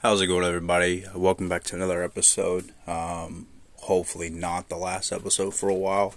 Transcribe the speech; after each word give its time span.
How's 0.00 0.20
it 0.20 0.28
going, 0.28 0.44
everybody? 0.44 1.06
Welcome 1.12 1.48
back 1.48 1.64
to 1.64 1.74
another 1.74 2.04
episode. 2.04 2.70
Um, 2.86 3.48
hopefully, 3.78 4.30
not 4.30 4.68
the 4.68 4.76
last 4.76 5.10
episode 5.10 5.56
for 5.56 5.68
a 5.68 5.74
while. 5.74 6.14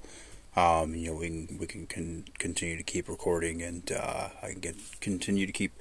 Um, 0.55 0.93
you 0.93 1.07
know, 1.07 1.15
we 1.17 1.27
can 1.27 1.57
we 1.57 1.65
can, 1.65 2.25
continue 2.37 2.77
to 2.77 2.83
keep 2.83 3.09
recording, 3.09 3.63
and 3.63 3.91
uh, 3.91 4.29
I 4.43 4.51
can 4.51 4.59
get 4.59 4.75
continue 4.99 5.47
to 5.47 5.51
keep 5.51 5.71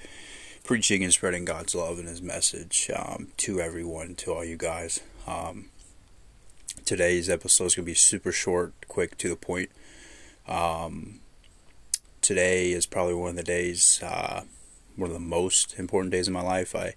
preaching 0.64 1.04
and 1.04 1.12
spreading 1.12 1.44
God's 1.44 1.74
love 1.74 1.98
and 1.98 2.08
His 2.08 2.22
message 2.22 2.90
um, 2.96 3.28
to 3.36 3.60
everyone, 3.60 4.14
to 4.14 4.32
all 4.32 4.46
you 4.46 4.56
guys. 4.56 5.00
Um, 5.26 5.66
today's 6.86 7.28
episode 7.28 7.66
is 7.66 7.74
going 7.74 7.84
to 7.84 7.90
be 7.90 7.94
super 7.94 8.32
short, 8.32 8.72
quick, 8.88 9.18
to 9.18 9.28
the 9.28 9.36
point. 9.36 9.68
Um, 10.48 11.20
today 12.22 12.72
is 12.72 12.86
probably 12.86 13.12
one 13.12 13.28
of 13.28 13.36
the 13.36 13.42
days, 13.42 14.00
uh, 14.02 14.44
one 14.96 15.10
of 15.10 15.14
the 15.14 15.20
most 15.20 15.78
important 15.78 16.12
days 16.12 16.28
of 16.28 16.32
my 16.32 16.40
life. 16.40 16.74
I 16.74 16.94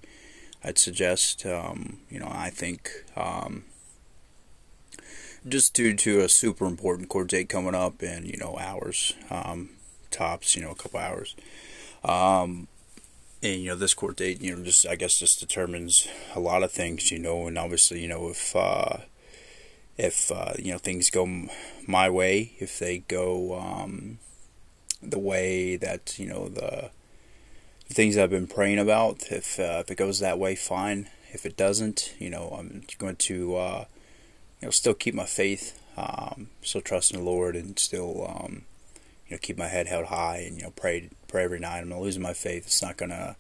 I'd 0.64 0.78
suggest. 0.78 1.46
Um, 1.46 2.00
you 2.10 2.20
know, 2.20 2.32
I 2.32 2.50
think 2.50 2.90
um, 3.16 3.64
just 5.48 5.74
due 5.74 5.96
to 5.96 6.22
a 6.22 6.30
super 6.30 6.66
important 6.66 7.10
court 7.10 7.30
date 7.30 7.50
coming 7.50 7.76
up 7.76 8.02
in 8.02 8.26
you 8.26 8.38
know 8.38 8.58
hours, 8.60 9.14
um, 9.30 9.72
tops, 10.10 10.56
you 10.56 10.62
know, 10.62 10.72
a 10.72 10.76
couple 10.76 11.00
hours. 11.00 11.36
Um, 12.04 12.68
and 13.42 13.62
you 13.62 13.70
know, 13.70 13.76
this 13.76 13.94
court 13.94 14.18
date, 14.18 14.42
you 14.42 14.56
know, 14.56 14.64
just 14.64 14.88
I 14.88 14.96
guess 14.96 15.20
just 15.20 15.40
determines 15.40 16.08
a 16.36 16.40
lot 16.40 16.64
of 16.64 16.72
things, 16.72 17.12
you 17.12 17.20
know, 17.20 17.48
and 17.48 17.58
obviously, 17.58 18.02
you 18.02 18.08
know, 18.08 18.30
if 18.30 18.56
uh, 18.56 18.98
if 19.98 20.32
uh, 20.32 20.54
you 20.58 20.72
know 20.72 20.78
things 20.78 21.10
go 21.10 21.48
my 21.86 22.10
way, 22.10 22.54
if 22.60 22.80
they 22.80 23.00
go 23.00 23.60
um, 23.60 24.20
the 25.02 25.20
way 25.20 25.76
that 25.76 26.18
you 26.18 26.28
know 26.28 26.48
the 26.48 26.90
things 27.94 28.18
I've 28.18 28.30
been 28.30 28.48
praying 28.48 28.80
about. 28.80 29.32
If 29.32 29.60
uh, 29.60 29.82
if 29.82 29.92
it 29.92 29.96
goes 29.96 30.20
that 30.20 30.40
way, 30.40 30.56
fine. 30.56 31.10
If 31.32 31.46
it 31.46 31.58
doesn't, 31.58 32.14
you 32.20 32.30
know, 32.30 32.56
I'm 32.58 32.84
going 33.00 33.16
to 33.16 33.56
uh, 33.56 33.86
you 34.62 34.68
know 34.68 34.72
still 34.72 34.94
keep 34.94 35.16
my 35.16 35.26
faith, 35.26 35.80
um, 35.98 36.50
still 36.62 36.82
trust 36.82 37.14
in 37.14 37.20
the 37.20 37.26
Lord, 37.26 37.56
and 37.56 37.78
still 37.80 38.28
um, 38.28 38.64
you 39.28 39.36
know 39.36 39.40
keep 39.42 39.58
my 39.58 39.68
head 39.68 39.88
held 39.88 40.06
high 40.06 40.44
and 40.48 40.58
you 40.58 40.64
know 40.64 40.74
pray 40.76 41.10
pray 41.28 41.44
every 41.44 41.60
night. 41.60 41.80
I'm 41.80 41.90
not 41.90 42.02
losing 42.02 42.22
my 42.22 42.34
faith. 42.34 42.66
It's 42.66 42.82
not 42.82 42.98
gonna 42.98 43.36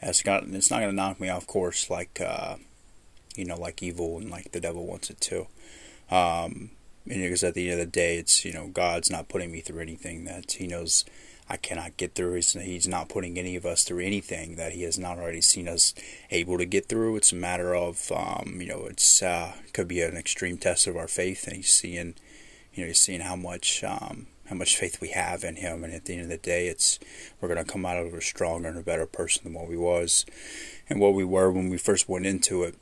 it's 0.00 0.24
not 0.24 0.44
it's 0.44 0.70
not 0.70 0.80
gonna 0.80 0.92
knock 0.92 1.20
me 1.20 1.28
off 1.28 1.46
course 1.46 1.90
like 1.90 2.20
uh, 2.20 2.56
you 3.34 3.44
know 3.44 3.56
like 3.56 3.82
evil 3.82 4.18
and 4.18 4.30
like 4.30 4.52
the 4.52 4.60
devil 4.60 4.86
wants 4.86 5.10
it 5.10 5.20
to. 5.22 5.46
Um, 6.10 6.70
and 7.10 7.22
because 7.22 7.42
at 7.42 7.54
the 7.54 7.70
end 7.70 7.80
of 7.80 7.86
the 7.86 7.90
day, 7.90 8.18
it's 8.18 8.44
you 8.44 8.52
know 8.52 8.68
God's 8.68 9.10
not 9.10 9.28
putting 9.28 9.50
me 9.50 9.60
through 9.60 9.80
anything 9.80 10.24
that 10.24 10.52
He 10.52 10.66
knows 10.66 11.04
I 11.50 11.56
cannot 11.56 11.96
get 11.96 12.14
through. 12.14 12.34
He's, 12.34 12.52
he's 12.52 12.88
not 12.88 13.08
putting 13.08 13.38
any 13.38 13.56
of 13.56 13.64
us 13.64 13.84
through 13.84 14.00
anything 14.00 14.56
that 14.56 14.72
he 14.72 14.82
has 14.82 14.98
not 14.98 15.18
already 15.18 15.40
seen 15.40 15.66
us 15.66 15.94
able 16.30 16.58
to 16.58 16.66
get 16.66 16.86
through. 16.86 17.16
It's 17.16 17.32
a 17.32 17.36
matter 17.36 17.74
of, 17.74 18.12
um, 18.12 18.58
you 18.60 18.68
know, 18.68 18.84
it's 18.84 19.22
uh, 19.22 19.52
could 19.72 19.88
be 19.88 20.02
an 20.02 20.16
extreme 20.16 20.58
test 20.58 20.86
of 20.86 20.96
our 20.96 21.08
faith, 21.08 21.46
and 21.46 21.56
he's 21.56 21.72
seeing, 21.72 22.14
you 22.74 22.82
know, 22.82 22.88
he's 22.88 23.00
seeing 23.00 23.22
how 23.22 23.36
much 23.36 23.82
um, 23.82 24.26
how 24.48 24.56
much 24.56 24.76
faith 24.76 25.00
we 25.00 25.08
have 25.08 25.42
in 25.42 25.56
him. 25.56 25.84
And 25.84 25.94
at 25.94 26.04
the 26.04 26.14
end 26.14 26.22
of 26.22 26.28
the 26.28 26.36
day, 26.36 26.68
it's 26.68 26.98
we're 27.40 27.48
going 27.48 27.64
to 27.64 27.70
come 27.70 27.86
out 27.86 27.96
of 27.96 28.12
it 28.12 28.22
stronger 28.22 28.68
and 28.68 28.78
a 28.78 28.82
better 28.82 29.06
person 29.06 29.44
than 29.44 29.54
what 29.54 29.68
we 29.68 29.76
was 29.76 30.26
and 30.88 31.00
what 31.00 31.14
we 31.14 31.24
were 31.24 31.50
when 31.50 31.70
we 31.70 31.78
first 31.78 32.08
went 32.08 32.26
into 32.26 32.62
it. 32.62 32.74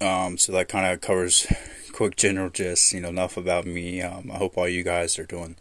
Um, 0.00 0.38
so 0.38 0.52
that 0.52 0.68
kind 0.68 0.86
of 0.86 1.00
covers 1.00 1.46
quick 1.92 2.14
general 2.14 2.50
just 2.50 2.92
you 2.92 3.00
know 3.00 3.08
enough 3.08 3.36
about 3.36 3.66
me. 3.66 4.00
Um, 4.00 4.30
I 4.32 4.36
hope 4.36 4.56
all 4.56 4.68
you 4.68 4.84
guys 4.84 5.18
are 5.18 5.26
doing 5.26 5.56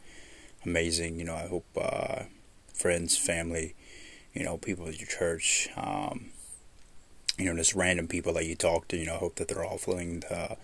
amazing. 0.67 1.17
You 1.17 1.25
know, 1.25 1.35
I 1.35 1.47
hope 1.47 1.65
uh, 1.79 2.23
friends, 2.73 3.17
family, 3.17 3.73
you 4.33 4.43
know, 4.43 4.57
people 4.57 4.87
at 4.87 4.99
your 4.99 5.07
church, 5.07 5.69
um, 5.77 6.27
you 7.39 7.45
know, 7.45 7.55
just 7.55 7.73
random 7.73 8.07
people 8.07 8.33
that 8.33 8.45
you 8.45 8.55
talk 8.55 8.88
to, 8.89 8.97
you 8.97 9.05
know, 9.05 9.17
hope 9.17 9.35
that 9.35 9.47
they're 9.47 9.63
all 9.63 9.77
feeling 9.77 10.19
the, 10.21 10.57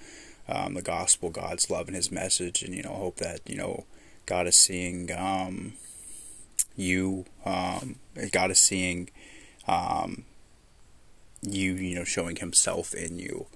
um, 0.47 0.73
the 0.73 0.81
gospel, 0.81 1.29
God's 1.29 1.69
love 1.69 1.87
and 1.87 1.95
His 1.95 2.11
message, 2.11 2.61
and 2.61 2.75
you 2.75 2.83
know, 2.83 2.93
hope 2.93 3.17
that 3.17 3.39
you 3.47 3.55
know, 3.55 3.86
God 4.25 4.45
is 4.45 4.58
seeing 4.58 5.09
um, 5.17 5.73
you, 6.75 7.25
um, 7.45 7.95
God 8.31 8.52
is 8.52 8.59
seeing 8.59 9.09
um, 9.67 10.25
you, 11.42 11.73
you 11.73 11.95
know, 11.95 12.03
showing 12.03 12.36
Himself 12.36 12.93
in 12.93 13.19
you. 13.19 13.47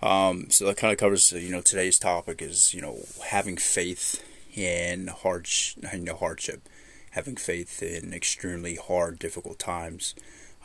Um, 0.00 0.50
so 0.50 0.66
that 0.66 0.76
kind 0.76 0.92
of 0.92 0.98
covers, 0.98 1.32
you 1.32 1.50
know, 1.50 1.60
today's 1.60 1.98
topic 1.98 2.40
is, 2.40 2.72
you 2.72 2.80
know, 2.80 2.98
having 3.24 3.56
faith 3.56 4.22
in 4.58 5.08
hardship, 5.08 6.68
having 7.12 7.36
faith 7.36 7.82
in 7.82 8.12
extremely 8.12 8.76
hard, 8.76 9.18
difficult 9.18 9.58
times. 9.58 10.14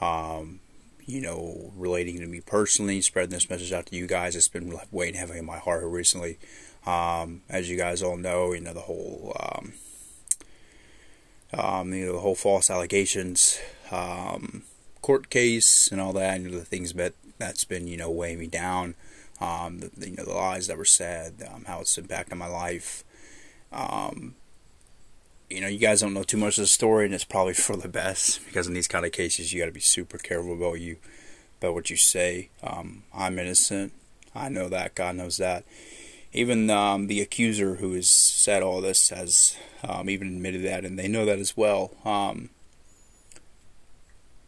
Um, 0.02 0.59
you 1.06 1.22
know, 1.22 1.72
relating 1.76 2.20
to 2.20 2.26
me 2.26 2.42
personally, 2.42 3.02
spreading 3.02 3.31
this 3.31 3.50
message 3.50 3.74
out 3.74 3.88
to 3.88 3.96
you 3.96 4.08
guys. 4.08 4.36
It's 4.36 4.48
been 4.48 4.78
weighing 4.92 5.16
heavy 5.16 5.38
in 5.38 5.46
my 5.46 5.58
heart 5.58 5.84
recently. 5.84 6.40
Um, 6.86 7.42
as 7.50 7.70
you 7.70 7.78
guys 7.78 8.02
all 8.02 8.18
know, 8.18 8.54
you 8.54 8.62
know 8.62 8.74
the 8.74 8.81
whole, 8.81 9.36
um, 9.40 9.74
um, 11.58 11.94
you 11.94 12.06
know, 12.06 12.14
the 12.14 12.20
whole 12.20 12.36
false 12.36 12.70
allegations, 12.70 13.60
um, 13.92 14.64
court 15.02 15.30
case, 15.30 15.90
and 15.92 16.02
all 16.02 16.14
that. 16.14 16.42
You 16.42 16.50
know 16.50 16.60
the 16.60 16.66
things 16.66 16.94
that 16.94 17.14
that's 17.38 17.66
been 17.66 17.88
you 17.88 17.98
know 17.98 18.12
weighing 18.12 18.40
me 18.40 18.48
down. 18.48 18.96
Um, 19.42 19.80
the, 19.80 20.10
you 20.10 20.16
know 20.16 20.25
the 20.25 20.34
lies 20.34 20.68
that 20.68 20.78
were 20.78 20.86
said, 20.86 21.48
um, 21.54 21.66
how 21.66 21.81
it's 21.81 21.98
impacted 21.98 22.38
my 22.38 22.48
life. 22.48 23.04
Um, 23.73 24.35
you 25.50 25.61
know, 25.61 25.67
you 25.67 25.78
guys 25.78 26.01
don't 26.01 26.13
know 26.13 26.23
too 26.23 26.38
much 26.38 26.57
of 26.57 26.63
the 26.63 26.67
story, 26.67 27.06
and 27.06 27.13
it's 27.13 27.23
probably 27.23 27.53
for 27.53 27.75
the 27.75 27.88
best 27.88 28.44
because 28.45 28.67
in 28.67 28.73
these 28.73 28.88
kind 28.88 29.06
of 29.06 29.11
cases, 29.11 29.53
you 29.53 29.59
got 29.59 29.67
to 29.67 29.72
be 29.72 29.79
super 29.79 30.17
careful 30.17 30.53
about 30.53 30.79
you, 30.79 30.97
about 31.59 31.73
what 31.73 31.89
you 31.89 31.97
say. 31.97 32.50
Um, 32.63 33.03
I'm 33.13 33.38
innocent. 33.38 33.94
I 34.33 34.50
know 34.50 34.67
that. 34.69 34.95
God 34.95 35.16
knows 35.16 35.38
that. 35.38 35.63
Even 36.31 36.72
um, 36.72 37.06
the 37.06 37.22
accuser 37.22 37.75
who 37.75 37.94
has 37.94 38.07
said 38.07 38.63
all 38.63 38.81
this 38.81 39.09
has 39.09 39.56
um, 39.83 40.09
even 40.09 40.29
admitted 40.29 40.63
that, 40.63 40.85
and 40.85 40.97
they 40.97 41.07
know 41.07 41.25
that 41.25 41.38
as 41.38 41.56
well. 41.56 41.91
Um, 42.03 42.50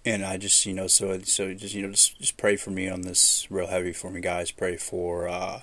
and 0.03 0.25
I 0.25 0.37
just, 0.37 0.65
you 0.65 0.73
know, 0.73 0.87
so 0.87 1.19
so 1.21 1.53
just 1.53 1.75
you 1.75 1.83
know, 1.83 1.91
just 1.91 2.19
just 2.19 2.37
pray 2.37 2.55
for 2.55 2.71
me 2.71 2.89
on 2.89 3.01
this 3.01 3.45
real 3.51 3.67
heavy 3.67 3.93
for 3.93 4.09
me, 4.09 4.21
guys. 4.21 4.49
Pray 4.49 4.77
for, 4.77 5.27
uh, 5.27 5.61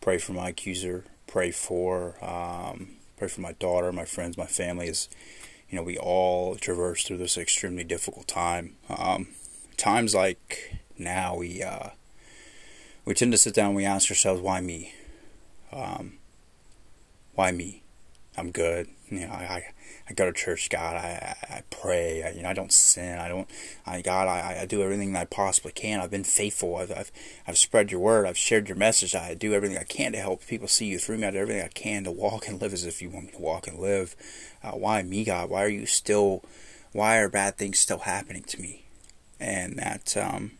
pray 0.00 0.16
for 0.16 0.32
my 0.32 0.50
accuser 0.50 1.04
pray 1.32 1.50
for. 1.50 2.16
Um, 2.22 2.90
pray 3.16 3.26
for 3.26 3.40
my 3.40 3.52
daughter, 3.52 3.90
my 3.90 4.04
friends, 4.04 4.36
my 4.36 4.44
family. 4.44 4.88
As 4.88 5.08
you 5.70 5.76
know, 5.76 5.82
we 5.82 5.96
all 5.96 6.56
traverse 6.56 7.04
through 7.04 7.16
this 7.16 7.38
extremely 7.38 7.84
difficult 7.84 8.28
time. 8.28 8.76
Um, 8.90 9.28
times 9.78 10.14
like 10.14 10.76
now, 10.98 11.36
we 11.36 11.62
uh, 11.62 11.88
we 13.06 13.14
tend 13.14 13.32
to 13.32 13.38
sit 13.38 13.54
down. 13.54 13.68
and 13.68 13.76
We 13.76 13.86
ask 13.86 14.10
ourselves, 14.10 14.42
"Why 14.42 14.60
me? 14.60 14.92
Um, 15.72 16.18
why 17.34 17.50
me? 17.50 17.82
I'm 18.36 18.50
good. 18.50 18.88
You 19.08 19.26
know, 19.26 19.32
I, 19.32 19.72
I 20.12 20.14
go 20.14 20.26
to 20.26 20.32
church, 20.32 20.68
God. 20.68 20.96
I, 20.96 21.36
I 21.48 21.62
pray. 21.70 22.22
I, 22.22 22.30
you 22.32 22.42
know, 22.42 22.50
I 22.50 22.52
don't 22.52 22.72
sin. 22.72 23.18
I 23.18 23.28
don't. 23.28 23.48
I 23.86 24.02
God. 24.02 24.28
I, 24.28 24.58
I 24.60 24.66
do 24.66 24.82
everything 24.82 25.16
I 25.16 25.24
possibly 25.24 25.72
can. 25.72 26.00
I've 26.00 26.10
been 26.10 26.22
faithful. 26.22 26.76
I've, 26.76 26.92
I've 26.92 27.10
I've 27.46 27.56
spread 27.56 27.90
your 27.90 28.00
word. 28.00 28.26
I've 28.26 28.36
shared 28.36 28.68
your 28.68 28.76
message. 28.76 29.14
I 29.14 29.32
do 29.32 29.54
everything 29.54 29.78
I 29.78 29.84
can 29.84 30.12
to 30.12 30.18
help 30.18 30.46
people 30.46 30.68
see 30.68 30.86
you 30.86 30.98
through 30.98 31.18
me. 31.18 31.26
I 31.26 31.30
do 31.30 31.38
everything 31.38 31.64
I 31.64 31.68
can 31.68 32.04
to 32.04 32.10
walk 32.10 32.46
and 32.46 32.60
live 32.60 32.74
as 32.74 32.84
if 32.84 33.00
you 33.00 33.08
want 33.08 33.26
me 33.26 33.32
to 33.32 33.38
walk 33.38 33.66
and 33.66 33.78
live. 33.78 34.14
Uh, 34.62 34.72
why 34.72 35.02
me, 35.02 35.24
God? 35.24 35.48
Why 35.48 35.64
are 35.64 35.68
you 35.68 35.86
still? 35.86 36.44
Why 36.92 37.16
are 37.16 37.30
bad 37.30 37.56
things 37.56 37.78
still 37.78 38.00
happening 38.00 38.42
to 38.44 38.60
me? 38.60 38.84
And 39.40 39.78
that 39.78 40.14
um, 40.14 40.52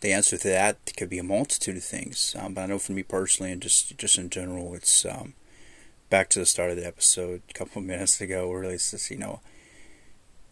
the 0.00 0.12
answer 0.12 0.36
to 0.36 0.48
that 0.48 0.78
could 0.96 1.08
be 1.08 1.20
a 1.20 1.22
multitude 1.22 1.76
of 1.76 1.84
things. 1.84 2.34
Um, 2.36 2.54
but 2.54 2.62
I 2.62 2.66
know 2.66 2.80
for 2.80 2.92
me 2.92 3.04
personally, 3.04 3.52
and 3.52 3.62
just 3.62 3.96
just 3.96 4.18
in 4.18 4.30
general, 4.30 4.74
it's 4.74 5.06
um, 5.06 5.34
back 6.10 6.30
to 6.30 6.38
the 6.38 6.46
start 6.46 6.70
of 6.70 6.76
the 6.76 6.86
episode 6.86 7.42
a 7.50 7.52
couple 7.52 7.80
of 7.80 7.86
minutes 7.86 8.20
ago, 8.20 8.50
really, 8.50 8.74
it's 8.74 8.90
just, 8.90 9.10
you 9.10 9.18
know, 9.18 9.40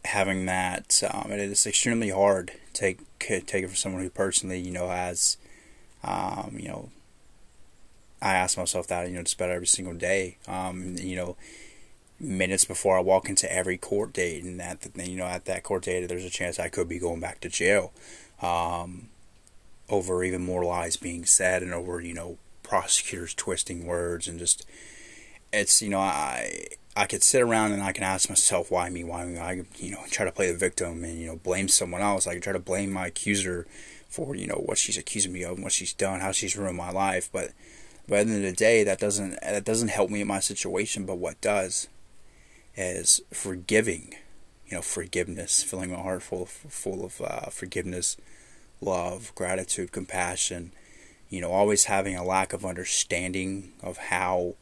having 0.04 0.46
that, 0.46 1.02
um, 1.10 1.30
it 1.32 1.40
is 1.40 1.66
extremely 1.66 2.10
hard 2.10 2.52
to 2.72 2.80
take, 2.80 3.18
take 3.18 3.64
it 3.64 3.68
from 3.68 3.76
someone 3.76 4.02
who 4.02 4.10
personally, 4.10 4.60
you 4.60 4.70
know, 4.70 4.88
has, 4.88 5.36
um, 6.04 6.56
you 6.58 6.68
know, 6.68 6.90
I 8.22 8.34
ask 8.34 8.56
myself 8.56 8.86
that, 8.88 9.08
you 9.08 9.14
know, 9.14 9.22
just 9.22 9.34
about 9.34 9.50
every 9.50 9.66
single 9.66 9.94
day, 9.94 10.38
um, 10.48 10.96
you 10.98 11.16
know, 11.16 11.36
minutes 12.18 12.64
before 12.64 12.96
I 12.96 13.00
walk 13.00 13.28
into 13.28 13.50
every 13.52 13.76
court 13.76 14.12
date, 14.12 14.42
and 14.42 14.58
that, 14.58 14.88
you 14.96 15.16
know, 15.16 15.26
at 15.26 15.44
that 15.46 15.62
court 15.62 15.84
date, 15.84 16.06
there's 16.08 16.24
a 16.24 16.30
chance 16.30 16.58
I 16.58 16.68
could 16.68 16.88
be 16.88 16.98
going 16.98 17.20
back 17.20 17.40
to 17.40 17.48
jail, 17.48 17.92
um, 18.40 19.08
over 19.88 20.24
even 20.24 20.44
more 20.44 20.64
lies 20.64 20.96
being 20.96 21.24
said 21.24 21.62
and 21.62 21.74
over, 21.74 22.00
you 22.00 22.14
know, 22.14 22.38
prosecutors 22.62 23.34
twisting 23.34 23.86
words 23.86 24.26
and 24.26 24.38
just, 24.38 24.64
it's 25.56 25.82
you 25.82 25.88
know 25.88 26.00
I 26.00 26.66
I 26.96 27.06
could 27.06 27.22
sit 27.22 27.42
around 27.42 27.72
and 27.72 27.82
I 27.82 27.92
can 27.92 28.04
ask 28.04 28.28
myself 28.28 28.70
why 28.70 28.88
me 28.90 29.04
why 29.04 29.24
me 29.24 29.38
I 29.38 29.62
you 29.76 29.90
know 29.90 30.00
try 30.10 30.24
to 30.24 30.32
play 30.32 30.50
the 30.50 30.58
victim 30.58 31.04
and 31.04 31.18
you 31.18 31.26
know 31.26 31.36
blame 31.36 31.68
someone 31.68 32.02
else. 32.02 32.26
I 32.26 32.34
could 32.34 32.42
try 32.42 32.52
to 32.52 32.58
blame 32.58 32.92
my 32.92 33.08
accuser 33.08 33.66
for 34.08 34.34
you 34.34 34.46
know 34.46 34.62
what 34.64 34.78
she's 34.78 34.98
accusing 34.98 35.32
me 35.32 35.42
of 35.42 35.52
and 35.52 35.62
what 35.62 35.72
she's 35.72 35.92
done 35.92 36.20
how 36.20 36.32
she's 36.32 36.56
ruined 36.56 36.76
my 36.76 36.90
life. 36.90 37.28
But 37.32 37.52
but 38.08 38.20
at 38.20 38.26
the 38.26 38.34
end 38.34 38.44
of 38.44 38.50
the 38.50 38.56
day 38.56 38.84
that 38.84 39.00
doesn't 39.00 39.40
that 39.40 39.64
doesn't 39.64 39.88
help 39.88 40.10
me 40.10 40.20
in 40.20 40.28
my 40.28 40.40
situation. 40.40 41.06
But 41.06 41.18
what 41.18 41.40
does 41.40 41.88
is 42.76 43.20
forgiving 43.32 44.14
you 44.66 44.76
know 44.76 44.82
forgiveness 44.82 45.62
filling 45.62 45.90
my 45.90 46.00
heart 46.00 46.22
full 46.22 46.46
full 46.46 47.04
of 47.04 47.20
uh, 47.20 47.50
forgiveness 47.50 48.16
love, 48.80 49.32
gratitude, 49.34 49.92
compassion, 49.92 50.72
you 51.28 51.40
know, 51.40 51.50
always 51.50 51.84
having 51.84 52.16
a 52.16 52.24
lack 52.24 52.52
of 52.52 52.64
understanding 52.64 53.72
of 53.82 53.96
how, 53.96 54.54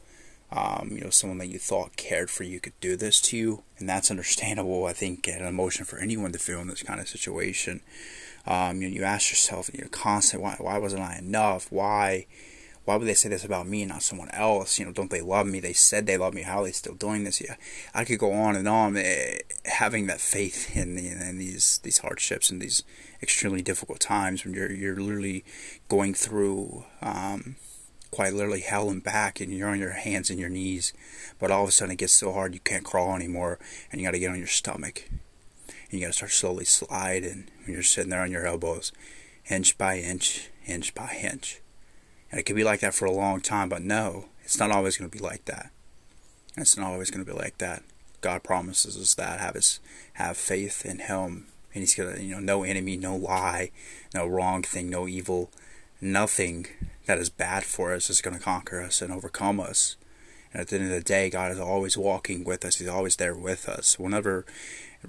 um, 0.55 0.89
you 0.91 1.01
know, 1.01 1.09
someone 1.09 1.37
that 1.39 1.49
you 1.49 1.59
thought 1.59 1.97
cared 1.97 2.29
for 2.29 2.43
you 2.43 2.59
could 2.59 2.79
do 2.79 2.95
this 2.95 3.19
to 3.21 3.37
you. 3.37 3.63
And 3.77 3.89
that's 3.89 4.09
understandable, 4.09 4.85
I 4.85 4.93
think, 4.93 5.27
an 5.27 5.45
emotion 5.45 5.85
for 5.85 5.99
anyone 5.99 6.31
to 6.31 6.39
feel 6.39 6.61
in 6.61 6.67
this 6.67 6.83
kind 6.83 6.99
of 6.99 7.09
situation. 7.09 7.81
Um, 8.47 8.81
you 8.81 8.87
know, 8.87 8.95
you 8.95 9.03
ask 9.03 9.31
yourself, 9.31 9.69
you 9.73 9.81
know, 9.81 9.89
constantly, 9.89 10.43
why, 10.43 10.55
why 10.59 10.77
wasn't 10.77 11.01
I 11.01 11.17
enough? 11.17 11.71
Why, 11.71 12.27
why 12.85 12.95
would 12.95 13.07
they 13.07 13.15
say 13.15 13.27
this 13.27 13.43
about 13.43 13.67
me, 13.67 13.83
not 13.85 14.03
someone 14.03 14.29
else? 14.31 14.79
You 14.79 14.85
know, 14.85 14.93
don't 14.93 15.09
they 15.09 15.21
love 15.21 15.47
me? 15.47 15.59
They 15.59 15.73
said 15.73 16.05
they 16.05 16.17
love 16.17 16.33
me. 16.33 16.43
How 16.43 16.61
are 16.61 16.65
they 16.65 16.71
still 16.71 16.93
doing 16.93 17.23
this? 17.25 17.41
Yeah, 17.41 17.55
I 17.93 18.05
could 18.05 18.19
go 18.19 18.31
on 18.31 18.55
and 18.55 18.67
on. 18.67 18.95
Eh, 18.95 19.39
having 19.65 20.05
that 20.07 20.21
faith 20.21 20.75
in, 20.77 20.95
the, 20.95 21.07
in 21.07 21.37
these 21.39 21.79
these 21.79 21.97
hardships 21.97 22.49
and 22.51 22.61
these 22.61 22.83
extremely 23.21 23.63
difficult 23.63 23.99
times 23.99 24.45
when 24.45 24.53
you're 24.53 24.71
you're 24.71 24.95
literally 24.95 25.43
going 25.89 26.13
through 26.13 26.85
um, 27.01 27.55
quite 28.15 28.33
literally 28.33 28.61
hell 28.61 28.89
and 28.89 29.03
back, 29.03 29.39
and 29.39 29.51
you're 29.51 29.69
on 29.69 29.79
your 29.79 29.91
hands 29.91 30.29
and 30.29 30.39
your 30.39 30.49
knees, 30.49 30.93
but 31.39 31.51
all 31.51 31.63
of 31.63 31.69
a 31.69 31.71
sudden 31.71 31.93
it 31.93 31.97
gets 31.99 32.13
so 32.13 32.31
hard 32.31 32.53
you 32.53 32.59
can't 32.59 32.85
crawl 32.85 33.15
anymore, 33.15 33.59
and 33.91 33.99
you 33.99 34.07
got 34.07 34.11
to 34.11 34.19
get 34.19 34.31
on 34.31 34.37
your 34.37 34.47
stomach, 34.47 35.09
and 35.09 35.99
you 35.99 36.01
got 36.01 36.07
to 36.07 36.13
start 36.13 36.31
slowly 36.31 36.65
sliding. 36.65 37.49
And 37.65 37.73
you're 37.73 37.83
sitting 37.83 38.09
there 38.09 38.21
on 38.21 38.31
your 38.31 38.45
elbows, 38.45 38.91
inch 39.49 39.77
by 39.77 39.99
inch, 39.99 40.49
inch 40.65 40.93
by 40.95 41.17
inch 41.21 41.61
and 42.35 42.41
it 42.41 42.43
could 42.43 42.57
be 42.57 42.65
like 42.65 42.81
that 42.81 42.93
for 42.93 43.05
a 43.05 43.11
long 43.11 43.39
time, 43.39 43.69
but 43.69 43.81
no, 43.81 44.25
it's 44.43 44.59
not 44.59 44.69
always 44.69 44.97
going 44.97 45.09
to 45.09 45.17
be 45.17 45.23
like 45.23 45.45
that. 45.45 45.71
It's 46.57 46.77
not 46.77 46.91
always 46.91 47.09
going 47.09 47.25
to 47.25 47.31
be 47.31 47.37
like 47.37 47.59
that. 47.59 47.81
God 48.19 48.43
promises 48.43 48.97
us 48.97 49.13
that 49.15 49.39
have 49.39 49.55
his 49.55 49.79
have 50.15 50.35
faith 50.35 50.85
in 50.85 50.99
Him, 50.99 51.45
and 51.73 51.81
He's 51.81 51.95
gonna 51.95 52.19
you 52.19 52.35
know 52.35 52.41
no 52.41 52.63
enemy, 52.63 52.97
no 52.97 53.15
lie, 53.15 53.71
no 54.13 54.25
wrong 54.27 54.63
thing, 54.63 54.89
no 54.89 55.07
evil, 55.07 55.49
nothing 56.01 56.65
that 57.05 57.17
is 57.17 57.29
bad 57.29 57.63
for 57.63 57.93
us 57.93 58.09
is 58.09 58.21
going 58.21 58.37
to 58.37 58.43
conquer 58.43 58.81
us 58.81 59.01
and 59.01 59.11
overcome 59.11 59.59
us. 59.59 59.95
And 60.51 60.61
at 60.61 60.67
the 60.69 60.77
end 60.77 60.85
of 60.85 60.91
the 60.91 61.01
day, 61.01 61.29
God 61.29 61.51
is 61.51 61.59
always 61.59 61.97
walking 61.97 62.43
with 62.43 62.63
us. 62.65 62.77
He's 62.77 62.87
always 62.87 63.17
there 63.17 63.35
with 63.35 63.67
us. 63.67 63.99
We'll 63.99 64.09
never 64.09 64.45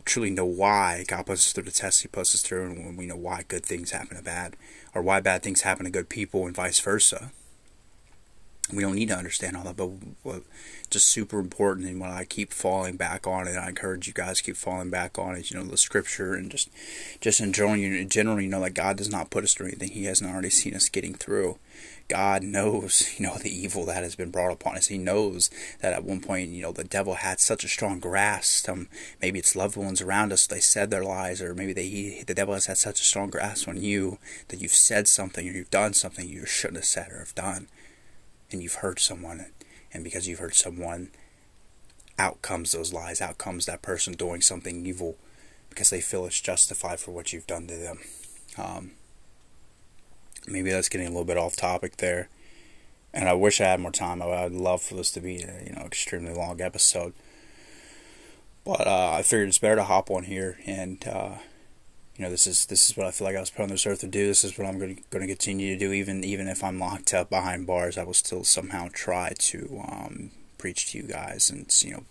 truly 0.04 0.31
know 0.31 0.44
why 0.44 1.04
God 1.06 1.26
puts 1.26 1.46
us 1.46 1.52
through 1.52 1.64
the 1.64 1.70
test 1.70 2.02
He 2.02 2.08
puts 2.08 2.34
us 2.34 2.43
through, 2.43 2.66
and 2.66 2.84
when 2.84 2.96
we 2.96 3.06
know 3.06 3.16
why 3.16 3.44
good 3.48 3.64
things 3.64 3.93
happen 3.93 4.16
to 4.16 4.22
bad, 4.22 4.56
or 4.94 5.02
why 5.02 5.20
bad 5.20 5.43
things 5.43 5.62
happen 5.62 5.84
to 5.84 5.90
good 5.90 6.08
people, 6.08 6.46
and 6.46 6.54
vice 6.54 6.81
versa. 6.81 7.32
We 8.72 8.82
don't 8.82 8.96
need 8.96 9.08
to 9.08 9.16
understand 9.16 9.56
all 9.56 9.64
that, 9.64 9.76
but 9.76 9.90
what 10.22 10.42
just 10.90 11.08
super 11.08 11.38
important, 11.38 11.86
and 11.86 12.00
when 12.00 12.10
I 12.10 12.24
keep 12.24 12.52
falling 12.52 12.96
back 12.96 13.26
on 13.26 13.46
it, 13.46 13.56
I 13.56 13.68
encourage 13.68 14.06
you 14.06 14.12
guys 14.12 14.40
keep 14.40 14.56
falling 14.56 14.90
back 14.90 15.18
on 15.18 15.36
it. 15.36 15.50
You 15.50 15.58
know, 15.58 15.64
the 15.64 15.76
scripture 15.76 16.34
and 16.34 16.50
just 16.50 16.68
just 17.20 17.40
enjoying 17.40 17.80
you 17.80 18.04
generally, 18.04 18.44
you 18.44 18.50
know, 18.50 18.60
that 18.60 18.74
God 18.74 18.96
does 18.96 19.10
not 19.10 19.30
put 19.30 19.44
us 19.44 19.54
through 19.54 19.68
anything 19.68 19.90
He 19.90 20.04
hasn't 20.04 20.30
already 20.30 20.50
seen 20.50 20.74
us 20.74 20.88
getting 20.88 21.14
through. 21.14 21.58
God 22.08 22.42
knows, 22.42 23.14
you 23.18 23.26
know, 23.26 23.36
the 23.36 23.54
evil 23.54 23.84
that 23.86 24.02
has 24.02 24.14
been 24.14 24.30
brought 24.30 24.52
upon 24.52 24.76
us. 24.76 24.86
He 24.86 24.98
knows 24.98 25.50
that 25.80 25.92
at 25.92 26.04
one 26.04 26.20
point, 26.20 26.50
you 26.50 26.62
know, 26.62 26.72
the 26.72 26.84
devil 26.84 27.14
had 27.14 27.40
such 27.40 27.64
a 27.64 27.68
strong 27.68 27.98
grasp. 27.98 28.68
Um, 28.68 28.88
maybe 29.20 29.38
it's 29.38 29.56
loved 29.56 29.76
ones 29.76 30.00
around 30.00 30.32
us. 30.32 30.46
They 30.46 30.60
said 30.60 30.90
their 30.90 31.04
lies, 31.04 31.42
or 31.42 31.54
maybe 31.54 31.72
they, 31.72 31.88
he, 31.88 32.22
the 32.24 32.34
devil 32.34 32.54
has 32.54 32.66
had 32.66 32.78
such 32.78 33.00
a 33.00 33.04
strong 33.04 33.30
grasp 33.30 33.68
on 33.68 33.80
you 33.80 34.18
that 34.48 34.60
you've 34.60 34.72
said 34.72 35.08
something 35.08 35.48
or 35.48 35.52
you've 35.52 35.70
done 35.70 35.94
something 35.94 36.28
you 36.28 36.46
shouldn't 36.46 36.78
have 36.78 36.84
said 36.84 37.10
or 37.10 37.18
have 37.18 37.34
done, 37.34 37.68
and 38.50 38.62
you've 38.62 38.75
hurt 38.75 39.00
someone, 39.00 39.46
and 39.93 40.04
because 40.04 40.28
you've 40.28 40.38
hurt 40.38 40.54
someone, 40.54 41.10
out 42.19 42.43
comes 42.43 42.72
those 42.72 42.93
lies. 42.93 43.20
Out 43.20 43.38
comes 43.38 43.66
that 43.66 43.82
person 43.82 44.14
doing 44.14 44.40
something 44.40 44.87
evil 44.87 45.16
because 45.69 45.90
they 45.90 46.00
feel 46.00 46.26
it's 46.26 46.40
justified 46.40 47.00
for 47.00 47.10
what 47.10 47.32
you've 47.32 47.46
done 47.46 47.66
to 47.66 47.76
them. 47.76 47.98
Um, 48.56 48.93
maybe 50.46 50.70
that's 50.70 50.88
getting 50.88 51.06
a 51.06 51.10
little 51.10 51.25
bit 51.25 51.37
off 51.37 51.56
topic 51.56 51.98
there. 51.98 52.28
And 53.12 53.28
I 53.28 53.34
wish 53.34 53.60
I 53.60 53.64
had 53.64 53.81
more 53.81 53.93
time. 53.93 54.22
I 54.22 54.44
would 54.44 54.52
love 54.52 54.82
for 54.82 54.94
this 54.94 55.10
to 55.12 55.20
be 55.20 55.37
a 55.42 55.64
you 55.64 55.72
know 55.72 55.82
extremely 55.82 56.34
long 56.34 56.60
episode. 56.60 57.14
But 58.64 58.87
uh, 58.87 59.12
I 59.12 59.22
figured 59.22 59.49
it's 59.49 59.58
better 59.58 59.76
to 59.76 59.84
hop 59.84 60.10
on 60.10 60.25
here, 60.25 60.58
and 60.66 61.06
uh, 61.06 61.37
you 62.16 62.24
know 62.24 62.30
this 62.30 62.46
is 62.46 62.66
this 62.66 62.88
is 62.88 62.96
what 62.96 63.06
I 63.06 63.10
feel 63.10 63.26
like 63.26 63.36
I 63.36 63.40
was 63.40 63.50
put 63.50 63.62
on 63.62 63.68
this 63.68 63.86
earth 63.86 64.00
to 64.00 64.06
do. 64.06 64.26
This 64.26 64.42
is 64.42 64.56
what 64.56 64.66
I'm 64.66 64.78
going 64.78 64.96
to 64.96 65.26
continue 65.26 65.74
to 65.74 65.78
do, 65.78 65.92
even 65.92 66.24
even 66.24 66.48
if 66.48 66.64
I'm 66.64 66.78
locked 66.78 67.12
up 67.12 67.28
behind 67.28 67.66
bars. 67.66 67.98
I 67.98 68.04
will 68.04 68.14
still 68.14 68.42
somehow 68.42 68.88
try 68.92 69.34
to 69.36 69.82
um, 69.86 70.30
preach 70.56 70.92
to 70.92 70.98
you 70.98 71.04
guys 71.04 71.50
and 71.50 71.72
you 71.84 71.92
know 71.92 72.04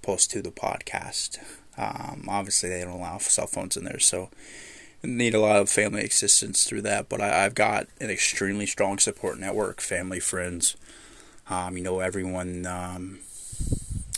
post 0.00 0.30
to 0.30 0.42
the 0.42 0.50
podcast. 0.50 1.38
Um, 1.76 2.26
obviously, 2.28 2.70
they 2.70 2.80
don't 2.80 2.92
allow 2.92 3.18
cell 3.18 3.46
phones 3.46 3.76
in 3.76 3.84
there, 3.84 3.98
so 3.98 4.30
need 5.02 5.34
a 5.34 5.40
lot 5.40 5.56
of 5.56 5.68
family 5.68 6.04
assistance 6.04 6.64
through 6.64 6.82
that. 6.82 7.10
But 7.10 7.20
I, 7.20 7.42
have 7.42 7.54
got 7.54 7.88
an 8.00 8.08
extremely 8.10 8.66
strong 8.66 8.98
support 8.98 9.38
network, 9.38 9.80
family, 9.80 10.20
friends. 10.20 10.76
Um, 11.50 11.76
you 11.76 11.82
know, 11.82 12.00
everyone, 12.00 12.66
um, 12.66 13.18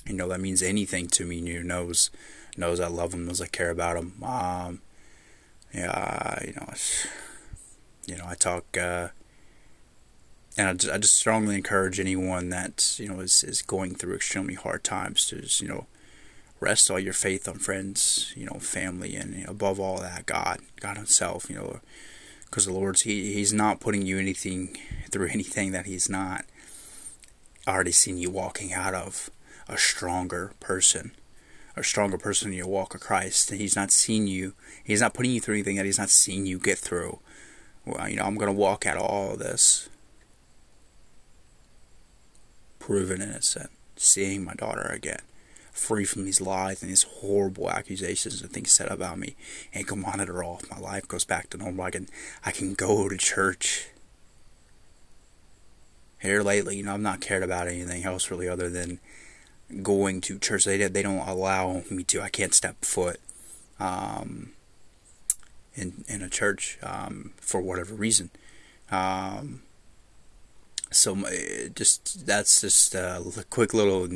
you 0.07 0.15
know, 0.15 0.29
that 0.29 0.41
means 0.41 0.63
anything 0.63 1.09
to 1.09 1.25
me. 1.25 1.37
You 1.39 1.63
know, 1.63 1.83
knows 1.83 2.11
knows 2.57 2.79
I 2.79 2.87
love 2.87 3.11
them, 3.11 3.27
knows 3.27 3.41
I 3.41 3.47
care 3.47 3.71
about 3.71 3.97
them. 3.97 4.23
Yeah, 5.75 6.39
you 6.45 6.53
know, 6.53 6.73
you 8.07 8.17
know, 8.17 8.25
I 8.27 8.35
talk, 8.35 8.65
uh, 8.77 9.09
and 10.57 10.69
I 10.69 10.73
just, 10.75 10.93
I 10.93 10.99
just 10.99 11.17
strongly 11.17 11.57
encourage 11.57 11.99
anyone 11.99 12.51
that 12.51 12.95
you 12.99 13.09
know 13.09 13.21
is 13.21 13.43
is 13.43 13.61
going 13.63 13.97
through 13.97 14.15
extremely 14.15 14.55
hard 14.55 14.85
times 14.85 15.27
to 15.27 15.41
just 15.41 15.61
you 15.61 15.69
know 15.69 15.87
rest 16.61 16.91
all 16.91 16.99
your 16.99 17.13
faith 17.13 17.47
on 17.47 17.59
friends, 17.59 18.33
you 18.35 18.47
know, 18.47 18.59
family, 18.59 19.15
and 19.17 19.45
above 19.47 19.79
all 19.79 20.01
that, 20.01 20.25
God, 20.27 20.61
God 20.81 20.97
Himself, 20.97 21.51
you 21.51 21.57
know, 21.57 21.81
because 22.47 22.67
the 22.67 22.73
Lord's 22.73 23.03
He 23.03 23.35
He's 23.35 23.53
not 23.53 23.81
putting 23.81 24.07
you 24.07 24.19
anything 24.19 24.77
through 25.11 25.29
anything 25.29 25.73
that 25.73 25.87
He's 25.87 26.09
not 26.09 26.45
already 27.67 27.93
seen 27.93 28.19
you 28.19 28.31
walking 28.31 28.73
out 28.73 28.95
of 28.95 29.31
a 29.69 29.77
stronger 29.77 30.53
person, 30.61 31.13
a 31.77 31.85
stronger 31.85 32.19
person 32.19 32.53
in 32.53 32.59
your 32.59 32.67
walk 32.67 32.95
of 32.95 33.01
Christ. 33.01 33.51
And 33.51 33.61
He's 33.61 33.77
not 33.77 33.91
seen 33.91 34.27
you. 34.27 34.55
He's 34.83 35.01
not 35.01 35.15
putting 35.15 35.33
you 35.33 35.41
through 35.41 35.55
anything 35.55 35.77
that 35.77 35.87
He's 35.87 35.99
not 35.99 36.11
seen 36.11 36.47
you 36.47 36.59
get 36.59 36.79
through. 36.79 37.21
Well, 37.85 38.09
you 38.09 38.17
know, 38.17 38.25
I'm 38.25 38.37
going 38.37 38.53
to 38.53 38.59
walk 38.59 38.87
out 38.87 38.97
of 38.97 39.03
all 39.03 39.33
of 39.33 39.39
this, 39.39 39.89
proven 42.79 43.21
innocent, 43.21 43.71
seeing 43.97 44.45
my 44.45 44.55
daughter 44.55 44.83
again 44.83 45.21
free 45.75 46.05
from 46.05 46.25
these 46.25 46.41
lies 46.41 46.81
and 46.83 46.91
these 46.91 47.03
horrible 47.03 47.69
accusations 47.69 48.41
and 48.41 48.51
things 48.53 48.73
said 48.73 48.89
about 48.89 49.19
me 49.19 49.35
and 49.75 49.89
can 49.89 50.01
monitor 50.01 50.43
if 50.43 50.71
my 50.71 50.79
life 50.79 51.07
goes 51.09 51.25
back 51.25 51.51
to 51.51 51.59
normal. 51.59 51.85
I 51.85 51.91
can 51.91 52.09
I 52.45 52.53
can 52.53 52.75
go 52.75 53.09
to 53.09 53.17
church. 53.17 53.89
Here 56.21 56.43
lately, 56.43 56.79
you 56.79 56.85
know, 56.85 56.95
I've 56.95 57.01
not 57.01 57.21
cared 57.21 57.43
about 57.43 57.69
anything 57.69 58.05
else 58.05 58.31
really 58.31 58.49
other 58.49 58.71
than 58.71 59.01
going 59.83 60.21
to 60.23 60.39
church. 60.39 60.65
They 60.65 60.77
they 60.89 61.03
don't 61.03 61.27
allow 61.27 61.83
me 61.91 62.05
to. 62.05 62.23
I 62.23 62.29
can't 62.29 62.55
step 62.55 62.85
foot 62.85 63.21
um, 63.81 64.53
in 65.75 66.05
in 66.09 66.23
a 66.23 66.29
church 66.29 66.79
um, 66.83 67.33
for 67.37 67.61
whatever 67.61 67.95
reason. 67.95 68.31
Um, 68.91 69.63
so 70.91 71.17
just 71.75 72.27
that's 72.27 72.61
just 72.61 72.95
a 72.95 73.45
quick 73.51 73.75
little 73.75 74.09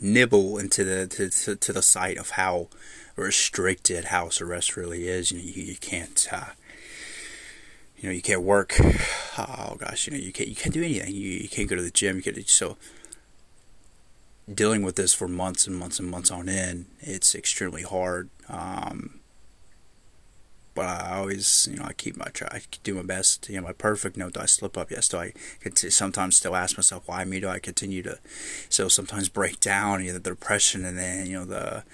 nibble 0.00 0.58
into 0.58 0.82
the 0.84 1.06
to, 1.08 1.28
to, 1.28 1.56
to 1.56 1.72
the 1.72 1.82
site 1.82 2.16
of 2.16 2.30
how 2.30 2.68
restricted 3.16 4.06
house 4.06 4.40
arrest 4.40 4.76
really 4.76 5.08
is. 5.08 5.30
You 5.30 5.40
you, 5.40 5.62
you 5.62 5.76
can't. 5.76 6.26
Uh, 6.32 6.52
you 7.98 8.08
know, 8.10 8.14
you 8.14 8.22
can't 8.22 8.42
work. 8.42 8.76
Oh 9.38 9.76
gosh, 9.78 10.06
you 10.06 10.14
know, 10.14 10.18
you 10.18 10.32
can't 10.32 10.48
you 10.48 10.54
can't 10.54 10.72
do 10.72 10.82
anything. 10.82 11.12
You, 11.12 11.28
you 11.28 11.48
can't 11.50 11.68
go 11.68 11.76
to 11.76 11.82
the 11.82 11.90
gym. 11.90 12.16
You 12.16 12.22
can't. 12.22 12.48
So 12.48 12.78
dealing 14.52 14.82
with 14.82 14.96
this 14.96 15.12
for 15.12 15.28
months 15.28 15.66
and 15.66 15.76
months 15.76 15.98
and 15.98 16.10
months 16.10 16.30
on 16.30 16.48
end, 16.48 16.86
it's 17.00 17.34
extremely 17.34 17.82
hard. 17.82 18.30
Um, 18.48 19.20
but 20.76 20.84
I 20.84 21.16
always, 21.16 21.66
you 21.70 21.78
know, 21.78 21.86
I 21.86 21.94
keep 21.94 22.18
my 22.18 22.26
try, 22.26 22.48
I 22.52 22.60
do 22.82 22.94
my 22.94 23.02
best. 23.02 23.48
You 23.48 23.56
know, 23.56 23.62
my 23.62 23.72
perfect 23.72 24.18
note. 24.18 24.34
Do 24.34 24.40
I 24.40 24.46
slip 24.46 24.76
up? 24.76 24.90
Yes. 24.90 25.08
Do 25.08 25.16
I 25.18 25.32
sometimes 25.88 26.36
still 26.36 26.54
ask 26.54 26.76
myself 26.76 27.04
why 27.06 27.24
me? 27.24 27.40
Do 27.40 27.48
I 27.48 27.58
continue 27.58 28.02
to 28.02 28.18
so 28.68 28.86
sometimes 28.86 29.30
break 29.30 29.58
down? 29.58 30.04
You 30.04 30.12
know, 30.12 30.18
the 30.18 30.30
depression 30.30 30.84
and 30.84 30.98
then 30.98 31.26
you 31.26 31.38
know 31.38 31.46
the 31.46 31.84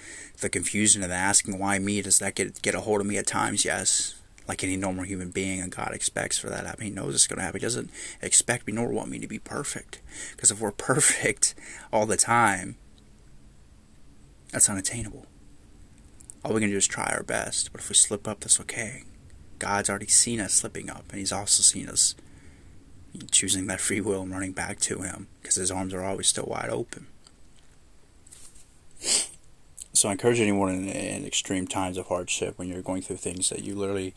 the 0.41 0.49
confusion 0.49 1.01
and 1.01 1.11
the 1.11 1.15
asking 1.15 1.57
why 1.59 1.79
me. 1.79 2.01
Does 2.01 2.19
that 2.19 2.35
get 2.35 2.61
get 2.61 2.75
a 2.75 2.81
hold 2.81 2.99
of 2.99 3.07
me 3.07 3.17
at 3.17 3.25
times? 3.25 3.63
Yes. 3.63 4.15
Like 4.47 4.63
any 4.63 4.75
normal 4.75 5.05
human 5.05 5.29
being, 5.29 5.61
and 5.61 5.71
God 5.71 5.91
expects 5.93 6.37
for 6.37 6.49
that 6.49 6.61
to 6.61 6.67
happen. 6.67 6.83
He 6.83 6.89
knows 6.89 7.15
it's 7.15 7.27
going 7.27 7.37
to 7.39 7.43
happen. 7.43 7.61
He 7.61 7.65
doesn't 7.65 7.89
expect 8.21 8.67
me 8.67 8.73
nor 8.73 8.89
want 8.89 9.09
me 9.09 9.19
to 9.19 9.27
be 9.27 9.39
perfect. 9.39 10.01
Because 10.31 10.51
if 10.51 10.59
we're 10.59 10.71
perfect 10.71 11.55
all 11.91 12.05
the 12.05 12.17
time, 12.17 12.75
that's 14.51 14.69
unattainable 14.69 15.27
all 16.43 16.53
we 16.53 16.61
can 16.61 16.69
do 16.69 16.77
is 16.77 16.87
try 16.87 17.13
our 17.15 17.23
best. 17.23 17.71
But 17.71 17.81
if 17.81 17.89
we 17.89 17.95
slip 17.95 18.27
up, 18.27 18.41
that's 18.41 18.59
okay. 18.61 19.03
God's 19.59 19.89
already 19.89 20.07
seen 20.07 20.39
us 20.39 20.53
slipping 20.53 20.89
up, 20.89 21.05
and 21.09 21.19
He's 21.19 21.31
also 21.31 21.63
seen 21.63 21.87
us 21.87 22.15
choosing 23.31 23.67
that 23.67 23.79
free 23.79 24.01
will 24.01 24.23
and 24.23 24.31
running 24.31 24.51
back 24.51 24.79
to 24.81 25.01
Him 25.01 25.27
because 25.41 25.55
His 25.55 25.71
arms 25.71 25.93
are 25.93 26.03
always 26.03 26.27
still 26.27 26.45
wide 26.45 26.69
open. 26.69 27.07
So 29.95 30.09
I 30.09 30.13
encourage 30.13 30.39
anyone 30.39 30.73
in, 30.73 30.89
in, 30.89 31.25
extreme 31.25 31.67
times 31.67 31.97
of 31.97 32.07
hardship 32.07 32.57
when 32.57 32.67
you're 32.67 32.81
going 32.81 33.03
through 33.03 33.17
things 33.17 33.49
that 33.49 33.63
you 33.63 33.75
literally 33.75 34.15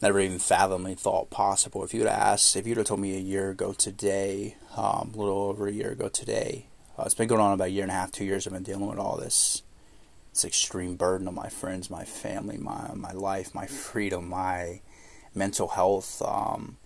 never 0.00 0.18
even 0.18 0.38
fathomly 0.38 0.94
thought 0.94 1.28
possible. 1.28 1.84
If 1.84 1.92
you'd 1.92 2.06
asked, 2.06 2.56
if 2.56 2.66
you'd 2.66 2.78
have 2.78 2.86
told 2.86 3.00
me 3.00 3.14
a 3.14 3.20
year 3.20 3.50
ago 3.50 3.74
today, 3.74 4.56
um, 4.74 5.12
a 5.14 5.18
little 5.18 5.42
over 5.42 5.66
a 5.66 5.72
year 5.72 5.90
ago 5.90 6.08
today, 6.08 6.66
uh, 6.98 7.02
it's 7.04 7.14
been 7.14 7.28
going 7.28 7.42
on 7.42 7.52
about 7.52 7.68
a 7.68 7.70
year 7.70 7.82
and 7.82 7.92
a 7.92 7.94
half, 7.94 8.10
two 8.10 8.24
years. 8.24 8.46
I've 8.46 8.54
been 8.54 8.62
dealing 8.62 8.86
with 8.86 8.98
all 8.98 9.18
this, 9.18 9.62
this 10.32 10.46
extreme 10.46 10.96
burden 10.96 11.28
on 11.28 11.34
my 11.34 11.50
friends, 11.50 11.90
my 11.90 12.04
family, 12.04 12.56
my 12.56 12.92
my 12.94 13.12
life, 13.12 13.54
my 13.54 13.66
freedom, 13.66 14.30
my 14.30 14.80
mental 15.34 15.68
health. 15.68 16.22
Um, 16.22 16.78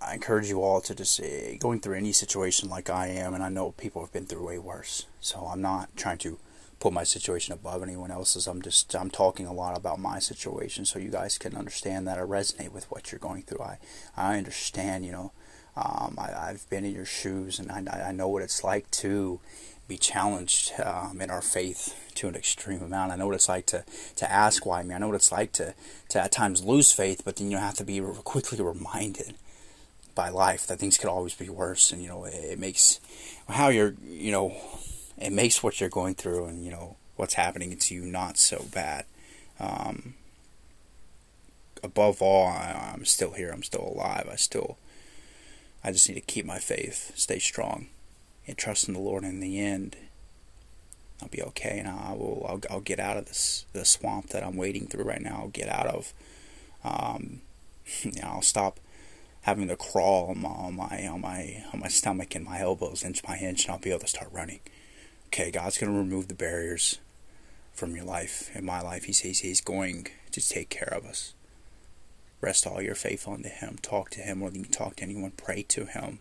I 0.00 0.14
encourage 0.14 0.48
you 0.48 0.62
all 0.62 0.80
to 0.82 0.94
just 0.94 1.20
uh, 1.20 1.56
going 1.58 1.80
through 1.80 1.96
any 1.96 2.12
situation 2.12 2.68
like 2.68 2.90
I 2.90 3.08
am, 3.08 3.34
and 3.34 3.42
I 3.42 3.48
know 3.48 3.72
people 3.72 4.02
have 4.02 4.12
been 4.12 4.26
through 4.26 4.46
way 4.46 4.58
worse. 4.58 5.06
So 5.20 5.48
I'm 5.50 5.62
not 5.62 5.96
trying 5.96 6.18
to 6.18 6.38
put 6.78 6.92
my 6.92 7.04
situation 7.04 7.54
above 7.54 7.82
anyone 7.82 8.10
else's. 8.10 8.46
I'm 8.46 8.60
just 8.60 8.94
I'm 8.94 9.10
talking 9.10 9.46
a 9.46 9.52
lot 9.52 9.76
about 9.76 9.98
my 9.98 10.18
situation 10.18 10.84
so 10.84 10.98
you 10.98 11.10
guys 11.10 11.38
can 11.38 11.56
understand 11.56 12.06
that 12.06 12.18
I 12.18 12.22
resonate 12.22 12.72
with 12.72 12.90
what 12.90 13.10
you're 13.10 13.18
going 13.18 13.42
through. 13.42 13.62
I 13.62 13.78
I 14.16 14.38
understand, 14.38 15.06
you 15.06 15.12
know. 15.12 15.32
Um, 15.78 16.16
I, 16.18 16.52
have 16.52 16.66
been 16.70 16.86
in 16.86 16.94
your 16.94 17.04
shoes, 17.04 17.58
and 17.58 17.70
I, 17.70 18.06
I 18.08 18.10
know 18.10 18.28
what 18.28 18.42
it's 18.42 18.64
like 18.64 18.90
to 18.92 19.40
be 19.88 19.98
challenged 19.98 20.72
um, 20.80 21.20
in 21.20 21.28
our 21.28 21.42
faith 21.42 21.94
to 22.14 22.28
an 22.28 22.34
extreme 22.34 22.82
amount. 22.82 23.12
I 23.12 23.16
know 23.16 23.26
what 23.26 23.34
it's 23.34 23.48
like 23.48 23.66
to, 23.66 23.84
to 24.16 24.32
ask 24.32 24.64
why 24.64 24.80
I 24.80 24.82
me. 24.84 24.94
I 24.94 24.98
know 24.98 25.08
what 25.08 25.16
it's 25.16 25.30
like 25.30 25.52
to, 25.52 25.74
to 26.08 26.22
at 26.22 26.32
times 26.32 26.64
lose 26.64 26.92
faith, 26.92 27.20
but 27.26 27.36
then 27.36 27.50
you 27.50 27.58
have 27.58 27.74
to 27.74 27.84
be 27.84 28.00
quickly 28.00 28.58
reminded 28.58 29.34
by 30.16 30.30
life 30.30 30.66
that 30.66 30.80
things 30.80 30.98
could 30.98 31.08
always 31.08 31.34
be 31.34 31.48
worse. 31.48 31.92
And, 31.92 32.02
you 32.02 32.08
know, 32.08 32.24
it, 32.24 32.34
it 32.34 32.58
makes 32.58 32.98
how 33.48 33.68
you're, 33.68 33.94
you 34.04 34.32
know, 34.32 34.56
it 35.16 35.32
makes 35.32 35.62
what 35.62 35.80
you're 35.80 35.88
going 35.88 36.16
through 36.16 36.46
and, 36.46 36.64
you 36.64 36.72
know, 36.72 36.96
what's 37.14 37.34
happening 37.34 37.76
to 37.76 37.94
you 37.94 38.04
not 38.04 38.36
so 38.36 38.66
bad. 38.74 39.04
Um, 39.60 40.14
above 41.84 42.20
all, 42.20 42.48
I, 42.48 42.92
I'm 42.94 43.04
still 43.04 43.32
here. 43.32 43.50
I'm 43.52 43.62
still 43.62 43.92
alive. 43.94 44.28
I 44.30 44.34
still, 44.34 44.78
I 45.84 45.92
just 45.92 46.08
need 46.08 46.16
to 46.16 46.20
keep 46.22 46.44
my 46.44 46.58
faith, 46.58 47.12
stay 47.14 47.38
strong, 47.38 47.86
and 48.46 48.56
trust 48.56 48.88
in 48.88 48.94
the 48.94 49.00
Lord. 49.00 49.22
In 49.22 49.40
the 49.40 49.60
end, 49.60 49.96
I'll 51.22 51.28
be 51.28 51.42
okay, 51.42 51.78
and 51.78 51.88
I 51.88 52.12
will. 52.12 52.44
I'll, 52.48 52.60
I'll 52.70 52.80
get 52.80 53.00
out 53.00 53.16
of 53.16 53.26
this 53.26 53.64
the 53.72 53.84
swamp 53.84 54.28
that 54.30 54.42
I'm 54.42 54.56
wading 54.56 54.88
through 54.88 55.04
right 55.04 55.22
now. 55.22 55.40
I'll 55.42 55.48
get 55.48 55.68
out 55.68 55.86
of. 55.86 56.12
Um, 56.84 57.40
you 58.02 58.20
know, 58.20 58.28
I'll 58.28 58.42
stop 58.42 58.80
having 59.46 59.68
to 59.68 59.76
crawl 59.76 60.28
on 60.28 60.42
my 60.42 60.50
on 60.50 60.76
my 60.76 61.06
on 61.06 61.20
my 61.22 61.64
on 61.72 61.80
my 61.80 61.88
stomach 61.88 62.34
and 62.34 62.44
my 62.44 62.60
elbows 62.60 63.02
inch 63.02 63.22
by 63.22 63.38
inch, 63.38 63.64
and 63.64 63.72
I'll 63.72 63.80
be 63.80 63.90
able 63.90 64.00
to 64.00 64.06
start 64.06 64.30
running 64.30 64.60
okay, 65.26 65.50
God's 65.50 65.78
going 65.78 65.92
to 65.92 65.98
remove 65.98 66.28
the 66.28 66.34
barriers 66.34 66.98
from 67.74 67.94
your 67.94 68.04
life. 68.04 68.50
and 68.54 68.64
my 68.64 68.80
life, 68.80 69.04
He 69.04 69.12
says 69.12 69.40
He's 69.40 69.60
going 69.60 70.08
to 70.32 70.48
take 70.48 70.70
care 70.70 70.92
of 70.92 71.04
us. 71.04 71.34
Rest 72.40 72.66
all 72.66 72.80
your 72.80 72.94
faith 72.94 73.26
onto 73.28 73.48
Him. 73.48 73.76
Talk 73.82 74.10
to 74.10 74.20
Him 74.20 74.38
more 74.38 74.50
than 74.50 74.64
you 74.64 74.70
talk 74.70 74.96
to 74.96 75.02
anyone. 75.02 75.32
Pray 75.32 75.62
to 75.68 75.86
Him. 75.86 76.20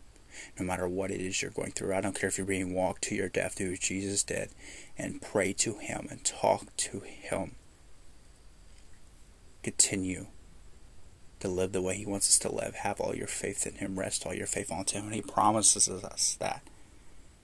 No 0.60 0.66
matter 0.66 0.88
what 0.88 1.12
it 1.12 1.22
is 1.22 1.42
you're 1.42 1.52
going 1.52 1.72
through. 1.72 1.96
I 1.96 2.02
don't 2.02 2.20
care 2.20 2.28
if 2.28 2.38
you're 2.38 2.46
being 2.46 2.74
walked 2.74 3.04
to 3.04 3.16
your 3.16 3.30
death, 3.30 3.62
as 3.62 3.80
Jesus 3.80 4.22
did. 4.24 4.50
And 4.98 5.22
pray 5.22 5.54
to 5.54 5.76
Him 5.76 6.08
and 6.10 6.24
talk 6.26 6.76
to 6.76 7.00
Him. 7.00 7.56
Continue 9.64 10.28
to 11.46 11.52
live 11.52 11.72
the 11.72 11.82
way 11.82 11.96
He 11.96 12.06
wants 12.06 12.30
us 12.30 12.40
to 12.40 12.54
live. 12.54 12.76
Have 12.76 13.00
all 13.00 13.16
your 13.16 13.28
faith 13.28 13.66
in 13.66 13.76
Him. 13.76 14.00
Rest 14.00 14.26
all 14.26 14.34
your 14.34 14.48
faith 14.48 14.72
onto 14.72 14.98
Him. 14.98 15.06
And 15.06 15.16
He 15.16 15.22
promises 15.22 15.88
us 15.88 16.36
that 16.40 16.62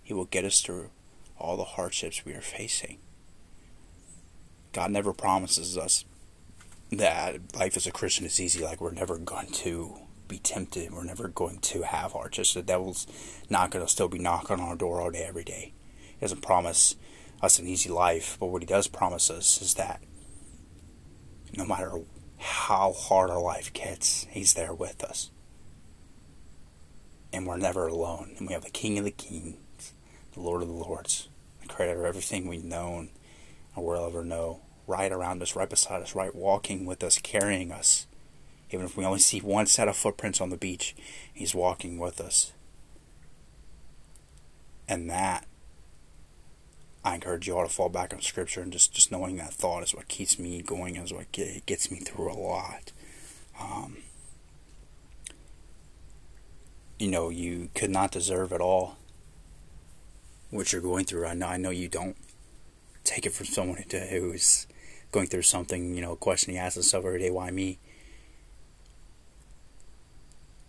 He 0.04 0.14
will 0.14 0.26
get 0.26 0.46
us 0.46 0.62
through 0.62 0.90
all 1.38 1.58
the 1.58 1.64
hardships 1.64 2.26
we 2.26 2.34
are 2.34 2.42
facing. 2.42 2.98
God 4.74 4.92
never 4.92 5.14
promises 5.14 5.78
us 5.78 6.06
that 6.92 7.56
life 7.56 7.78
as 7.78 7.88
a 7.88 7.92
Christian 7.92 8.26
is 8.26 8.40
easy, 8.40 8.64
like 8.64 8.82
we're 8.82 8.92
never 8.92 9.18
going 9.18 9.52
to 9.52 9.98
be 10.28 10.38
tempted, 10.38 10.92
we're 10.92 11.04
never 11.04 11.28
going 11.28 11.60
to 11.60 11.84
have 11.84 12.14
hardships. 12.14 12.54
The 12.54 12.62
devil's 12.62 13.08
not 13.50 13.72
going 13.72 13.86
to 13.86 13.92
still 13.92 14.08
be 14.08 14.20
knocking 14.20 14.60
on 14.60 14.62
our 14.62 14.76
door 14.76 15.02
all 15.02 15.12
day, 15.12 15.26
every 15.28 15.44
day. 15.44 15.74
He 15.98 16.22
doesn't 16.22 16.42
promise 16.42 16.96
us 17.42 17.60
an 17.60 17.68
easy 17.68 17.90
life, 17.90 18.38
but 18.40 18.48
what 18.48 18.62
he 18.62 18.66
does 18.66 18.88
promise 18.88 19.30
us 19.30 19.62
is 19.62 19.74
that 19.76 20.02
no 21.58 21.66
matter 21.66 22.02
how 22.42 22.92
hard 22.94 23.30
our 23.30 23.42
life 23.42 23.72
gets, 23.72 24.26
he's 24.32 24.56
there 24.56 24.74
with 24.74 25.04
us. 25.04 25.30
And 27.32 27.46
we're 27.46 27.58
never 27.58 27.88
alone. 27.88 28.34
And 28.38 28.48
we 28.48 28.54
have 28.54 28.64
the 28.64 28.72
King 28.72 28.98
of 28.98 29.06
the 29.06 29.12
Kings, 29.12 29.94
the 30.34 30.42
Lord 30.42 30.62
of 30.62 30.68
the 30.68 30.74
Lords, 30.74 31.30
the 31.62 31.68
creator 31.68 32.00
of 32.00 32.06
everything 32.06 32.48
we 32.48 32.58
know 32.58 33.08
or 33.76 33.84
will 33.84 34.06
ever 34.06 34.24
know, 34.24 34.62
right 34.88 35.12
around 35.12 35.42
us, 35.42 35.56
right 35.56 35.70
beside 35.70 36.02
us, 36.02 36.16
right 36.16 36.36
walking 36.36 36.86
with 36.86 37.04
us, 37.04 37.20
carrying 37.20 37.72
us. 37.72 38.08
Even 38.72 38.86
if 38.86 38.98
we 38.98 39.06
only 39.06 39.20
see 39.20 39.40
one 39.40 39.66
set 39.66 39.88
of 39.88 39.96
footprints 39.96 40.42
on 40.42 40.50
the 40.50 40.58
beach, 40.58 40.96
He's 41.34 41.56
walking 41.56 42.00
with 42.00 42.20
us. 42.20 42.54
And 44.88 45.10
that, 45.10 45.46
I 47.04 47.16
encourage 47.16 47.48
you 47.48 47.58
all 47.58 47.68
to 47.68 47.74
fall 47.74 47.90
back 47.90 48.14
on 48.14 48.22
Scripture 48.22 48.62
and 48.62 48.72
just, 48.72 48.94
just 48.94 49.12
knowing 49.12 49.38
that 49.38 49.54
thought 49.54 49.84
is 49.84 49.96
what 49.96 50.08
keeps 50.08 50.38
me 50.38 50.62
going, 50.62 50.98
is 50.98 51.12
what 51.12 51.32
gets 51.32 51.90
me 51.90 51.98
through 51.98 52.32
a 52.32 52.34
lot. 52.34 52.92
Um, 53.60 53.98
you 57.00 57.08
know, 57.10 57.30
you 57.30 57.70
could 57.74 57.90
not 57.90 58.12
deserve 58.12 58.52
it 58.52 58.62
all 58.62 58.98
what 60.52 60.72
you're 60.72 60.82
going 60.82 61.06
through. 61.06 61.26
I 61.26 61.34
know, 61.34 61.48
I 61.48 61.58
know 61.58 61.72
you 61.72 61.88
don't 61.88 62.16
take 63.04 63.26
it 63.26 63.34
from 63.34 63.48
someone 63.48 63.84
who's 63.90 64.68
going 65.12 65.28
through 65.28 65.42
something, 65.42 65.96
you 65.96 66.02
know, 66.02 66.12
a 66.12 66.18
question 66.18 66.54
he 66.54 66.60
asks 66.60 66.76
himself 66.76 67.04
every 67.04 67.20
day, 67.20 67.32
why 67.32 67.50
me? 67.50 67.80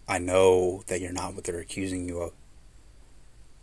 I 0.09 0.19
know 0.19 0.83
that 0.87 1.01
you're 1.01 1.13
not 1.13 1.35
what 1.35 1.45
they're 1.45 1.61
accusing 1.61 2.09
you 2.09 2.21
of. 2.21 2.33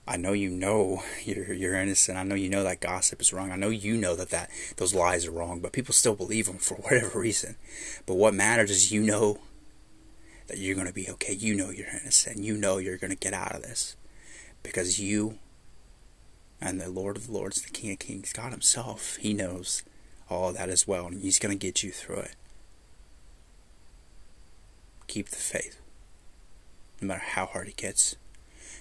I 0.10 0.18
know 0.18 0.34
you 0.34 0.50
know 0.50 1.04
you're 1.24 1.54
you're 1.54 1.76
innocent. 1.76 2.18
I 2.18 2.24
know 2.24 2.36
you 2.36 2.50
know 2.50 2.64
that 2.64 2.82
gossip 2.82 3.22
is 3.22 3.32
wrong. 3.32 3.52
I 3.52 3.56
know 3.56 3.70
you 3.70 3.96
know 3.96 4.16
that, 4.16 4.32
that 4.32 4.50
those 4.78 4.96
lies 4.96 5.28
are 5.28 5.32
wrong, 5.32 5.60
but 5.60 5.72
people 5.72 5.94
still 5.94 6.16
believe 6.16 6.48
them 6.48 6.58
for 6.58 6.76
whatever 6.82 7.20
reason. 7.20 7.56
But 8.08 8.16
what 8.16 8.34
matters 8.34 8.72
is 8.72 8.92
you 8.92 9.04
know 9.04 9.40
that 10.48 10.58
you're 10.58 10.76
going 10.76 10.88
to 10.88 10.94
be 10.94 11.10
okay. 11.12 11.34
You 11.34 11.54
know 11.54 11.70
you're 11.70 11.88
innocent. 11.88 12.40
You 12.40 12.58
know 12.58 12.80
you're 12.80 12.98
going 12.98 13.12
to 13.12 13.18
get 13.18 13.34
out 13.34 13.56
of 13.56 13.62
this 13.62 13.96
because 14.64 15.00
you 15.00 15.38
and 16.60 16.82
the 16.82 16.90
Lord 16.90 17.16
of 17.16 17.28
the 17.28 17.34
Lords, 17.34 17.62
the 17.62 17.70
King 17.70 17.92
of 17.92 18.00
Kings, 18.00 18.34
God 18.34 18.52
Himself, 18.52 19.18
He 19.18 19.34
knows 19.34 19.84
all 20.28 20.52
that 20.54 20.70
as 20.70 20.88
well, 20.88 21.06
and 21.06 21.22
He's 21.22 21.40
going 21.40 21.58
to 21.58 21.68
get 21.68 21.84
you 21.84 21.92
through 21.92 22.22
it. 22.22 22.36
Keep 25.08 25.30
the 25.30 25.38
faith. 25.38 25.80
No 27.00 27.08
matter 27.08 27.24
how 27.24 27.46
hard 27.46 27.68
it 27.68 27.78
gets. 27.78 28.16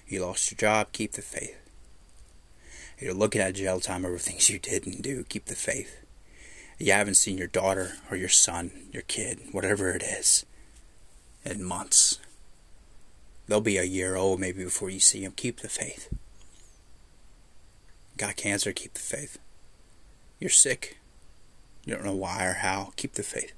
You 0.08 0.24
lost 0.24 0.50
your 0.50 0.56
job, 0.56 0.88
keep 0.92 1.12
the 1.12 1.22
faith. 1.22 1.56
You're 2.98 3.14
looking 3.14 3.40
at 3.40 3.54
jail 3.54 3.80
time 3.80 4.04
over 4.04 4.18
things 4.18 4.50
you 4.50 4.58
didn't 4.58 5.02
do, 5.02 5.24
keep 5.24 5.46
the 5.46 5.54
faith. 5.54 6.04
You 6.78 6.92
haven't 6.92 7.14
seen 7.14 7.38
your 7.38 7.46
daughter 7.46 7.92
or 8.10 8.16
your 8.16 8.28
son, 8.28 8.70
your 8.92 9.02
kid, 9.02 9.40
whatever 9.52 9.90
it 9.90 10.02
is, 10.02 10.46
in 11.44 11.62
months. 11.62 12.18
They'll 13.46 13.60
be 13.60 13.78
a 13.78 13.84
year 13.84 14.16
old 14.16 14.40
maybe 14.40 14.64
before 14.64 14.90
you 14.90 15.00
see 15.00 15.22
them. 15.22 15.32
Keep 15.36 15.60
the 15.60 15.68
faith 15.68 16.08
got 18.18 18.36
cancer, 18.36 18.72
keep 18.72 18.94
the 18.94 19.00
faith. 19.00 19.38
You're 20.38 20.50
sick. 20.50 20.98
You 21.84 21.94
don't 21.94 22.04
know 22.04 22.14
why 22.14 22.44
or 22.44 22.54
how. 22.54 22.92
Keep 22.96 23.14
the 23.14 23.22
faith. 23.22 23.52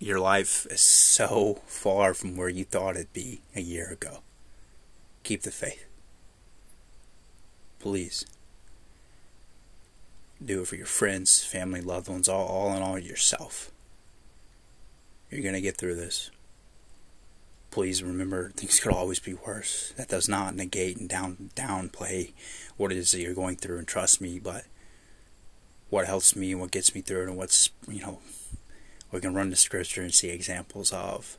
Your 0.00 0.18
life 0.18 0.66
is 0.68 0.80
so 0.80 1.60
far 1.66 2.14
from 2.14 2.36
where 2.36 2.48
you 2.48 2.64
thought 2.64 2.96
it'd 2.96 3.12
be 3.12 3.42
a 3.54 3.60
year 3.60 3.88
ago. 3.90 4.22
Keep 5.22 5.42
the 5.42 5.52
faith. 5.52 5.84
Please. 7.78 8.26
Do 10.44 10.62
it 10.62 10.66
for 10.66 10.74
your 10.74 10.86
friends, 10.86 11.44
family, 11.44 11.80
loved 11.80 12.08
ones, 12.08 12.28
all, 12.28 12.46
all 12.46 12.74
in 12.74 12.82
all 12.82 12.98
yourself. 12.98 13.70
You're 15.30 15.42
going 15.42 15.54
to 15.54 15.60
get 15.60 15.76
through 15.76 15.94
this 15.94 16.32
please 17.70 18.02
remember 18.02 18.50
things 18.50 18.80
could 18.80 18.92
always 18.92 19.18
be 19.18 19.34
worse. 19.34 19.94
That 19.96 20.08
does 20.08 20.28
not 20.28 20.56
negate 20.56 20.96
and 20.96 21.08
down 21.08 21.50
downplay 21.54 22.32
what 22.76 22.92
it 22.92 22.98
is 22.98 23.12
that 23.12 23.20
you're 23.20 23.34
going 23.34 23.56
through 23.56 23.78
and 23.78 23.86
trust 23.86 24.20
me, 24.20 24.38
but 24.38 24.64
what 25.88 26.06
helps 26.06 26.36
me 26.36 26.52
and 26.52 26.60
what 26.60 26.70
gets 26.70 26.94
me 26.94 27.00
through 27.00 27.22
and 27.28 27.36
what's 27.36 27.70
you 27.88 28.00
know 28.02 28.18
we 29.12 29.20
can 29.20 29.34
run 29.34 29.50
the 29.50 29.56
scripture 29.56 30.02
and 30.02 30.14
see 30.14 30.28
examples 30.28 30.92
of 30.92 31.36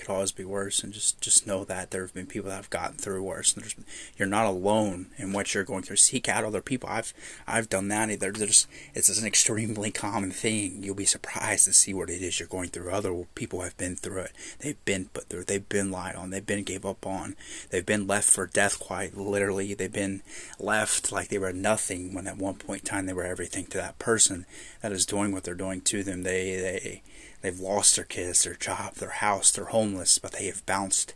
could 0.00 0.10
always 0.10 0.32
be 0.32 0.44
worse, 0.44 0.82
and 0.82 0.92
just 0.92 1.20
just 1.20 1.46
know 1.46 1.64
that 1.64 1.90
there 1.90 2.00
have 2.02 2.14
been 2.14 2.26
people 2.26 2.48
that 2.48 2.56
have 2.56 2.70
gotten 2.70 2.96
through 2.96 3.22
worse. 3.22 3.54
And 3.54 3.72
you're 4.16 4.26
not 4.26 4.46
alone 4.46 5.06
in 5.18 5.32
what 5.32 5.54
you're 5.54 5.64
going 5.64 5.82
through. 5.82 5.96
Seek 5.96 6.28
out 6.28 6.44
other 6.44 6.62
people. 6.62 6.88
I've 6.88 7.12
I've 7.46 7.68
done 7.68 7.88
that. 7.88 8.10
Either 8.10 8.32
there's 8.32 8.66
it's 8.94 9.20
an 9.20 9.26
extremely 9.26 9.90
common 10.06 10.30
thing. 10.30 10.82
You'll 10.82 10.94
be 10.94 11.04
surprised 11.04 11.66
to 11.66 11.72
see 11.72 11.92
what 11.92 12.10
it 12.10 12.22
is 12.22 12.40
you're 12.40 12.48
going 12.48 12.70
through. 12.70 12.90
Other 12.90 13.26
people 13.34 13.60
have 13.60 13.76
been 13.76 13.96
through 13.96 14.22
it. 14.22 14.32
They've 14.60 14.84
been 14.84 15.06
put 15.06 15.24
through. 15.28 15.44
They've 15.44 15.68
been 15.68 15.90
lied 15.90 16.16
on. 16.16 16.30
They've 16.30 16.44
been 16.44 16.64
gave 16.64 16.86
up 16.86 17.06
on. 17.06 17.36
They've 17.70 17.86
been 17.86 18.06
left 18.06 18.30
for 18.30 18.46
death. 18.46 18.80
Quite 18.80 19.16
literally, 19.16 19.74
they've 19.74 19.92
been 19.92 20.22
left 20.58 21.12
like 21.12 21.28
they 21.28 21.38
were 21.38 21.52
nothing 21.52 22.14
when 22.14 22.26
at 22.26 22.38
one 22.38 22.54
point 22.54 22.82
in 22.82 22.86
time 22.86 23.06
they 23.06 23.12
were 23.12 23.24
everything 23.24 23.66
to 23.66 23.78
that 23.78 23.98
person 23.98 24.46
that 24.80 24.92
is 24.92 25.04
doing 25.04 25.32
what 25.32 25.44
they're 25.44 25.54
doing 25.54 25.82
to 25.82 26.02
them. 26.02 26.22
They 26.22 26.56
they 26.56 27.02
They've 27.42 27.58
lost 27.58 27.96
their 27.96 28.04
kids, 28.04 28.44
their 28.44 28.54
job, 28.54 28.94
their 28.94 29.10
house, 29.10 29.50
they're 29.50 29.66
homeless, 29.66 30.18
but 30.18 30.32
they 30.32 30.46
have 30.46 30.66
bounced 30.66 31.14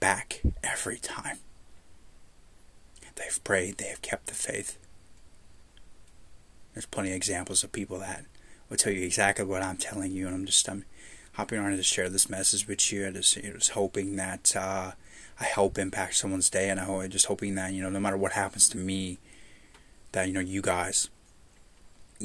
back 0.00 0.42
every 0.62 0.98
time. 0.98 1.38
They've 3.14 3.44
prayed, 3.44 3.78
they 3.78 3.86
have 3.86 4.02
kept 4.02 4.26
the 4.26 4.34
faith. 4.34 4.78
There's 6.74 6.86
plenty 6.86 7.10
of 7.10 7.16
examples 7.16 7.62
of 7.62 7.72
people 7.72 7.98
that 7.98 8.24
will 8.68 8.76
tell 8.76 8.92
you 8.92 9.04
exactly 9.04 9.44
what 9.44 9.62
I'm 9.62 9.76
telling 9.76 10.12
you, 10.12 10.26
and 10.26 10.34
I'm 10.34 10.46
just 10.46 10.68
I'm 10.68 10.84
hopping 11.34 11.58
on 11.58 11.76
to 11.76 11.82
share 11.82 12.08
this 12.08 12.28
message 12.28 12.66
with 12.66 12.92
you. 12.92 13.06
I 13.06 13.10
just, 13.10 13.38
I 13.38 13.52
was 13.54 13.70
hoping 13.70 14.16
that 14.16 14.54
uh, 14.56 14.92
I 15.38 15.44
help 15.44 15.78
impact 15.78 16.16
someone's 16.16 16.50
day, 16.50 16.70
and 16.70 16.80
I'm 16.80 17.10
just 17.10 17.26
hoping 17.26 17.54
that 17.56 17.72
you 17.72 17.82
know, 17.82 17.90
no 17.90 18.00
matter 18.00 18.16
what 18.16 18.32
happens 18.32 18.68
to 18.70 18.78
me, 18.78 19.18
that 20.12 20.26
you 20.26 20.34
know, 20.34 20.40
you 20.40 20.62
guys 20.62 21.10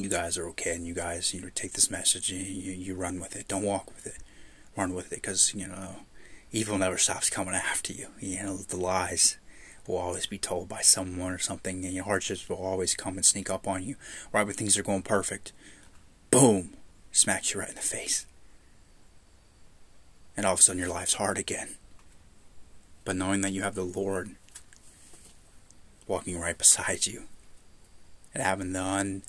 you 0.04 0.10
guys 0.10 0.38
are 0.38 0.48
okay 0.50 0.75
and 0.75 0.86
you 0.86 0.94
guys 0.94 1.34
you 1.34 1.42
know 1.42 1.50
take 1.54 1.74
this 1.74 1.92
message 1.92 2.32
and 2.32 2.46
you, 2.46 2.74
you 2.74 2.96
run 2.96 3.20
with 3.20 3.36
it. 3.36 3.48
Don't 3.48 3.63
walk 3.63 3.88
with 3.88 4.08
it. 4.08 4.18
Run 4.75 4.94
with 4.94 5.12
it 5.12 5.22
because 5.22 5.54
you 5.56 5.68
know 5.68 5.98
evil 6.51 6.77
never 6.77 6.98
stops 6.98 7.30
coming 7.30 7.54
after 7.54 7.94
you. 7.94 8.08
You 8.20 8.44
know 8.44 8.58
the 8.58 8.77
lies 8.77 9.38
will 9.88 9.98
always 9.98 10.25
be 10.25 10.38
told 10.38 10.68
by 10.68 10.82
someone 10.82 11.32
or 11.32 11.38
something 11.38 11.86
and 11.86 11.94
your 11.94 12.04
hardships 12.04 12.48
will 12.50 12.58
always 12.58 12.94
come 12.94 13.16
and 13.16 13.25
sneak 13.25 13.50
up 13.50 13.68
on 13.68 13.84
you 13.84 13.96
right 14.34 14.46
when 14.46 14.56
things 14.56 14.77
are 14.77 14.84
going 14.84 15.01
perfect. 15.01 15.54
Boom! 16.30 16.72
Smacks 17.12 17.54
you 17.54 17.62
right 17.62 17.70
in 17.70 17.75
the 17.75 17.82
face. 17.82 18.25
And 20.36 20.46
all 20.46 20.54
of 20.54 20.60
a 20.60 20.62
sudden 20.62 20.80
your 20.80 20.89
life's 20.89 21.16
hard 21.16 21.38
again. 21.38 21.75
But 23.06 23.16
knowing 23.16 23.42
that 23.42 23.54
you 23.54 23.62
have 23.63 23.75
the 23.75 23.84
lord 23.84 24.36
walking 26.08 26.39
right 26.39 26.58
beside 26.58 27.06
you 27.06 27.24
and 28.34 28.44
having 28.44 28.74
the 28.74 28.84
un 28.84 29.24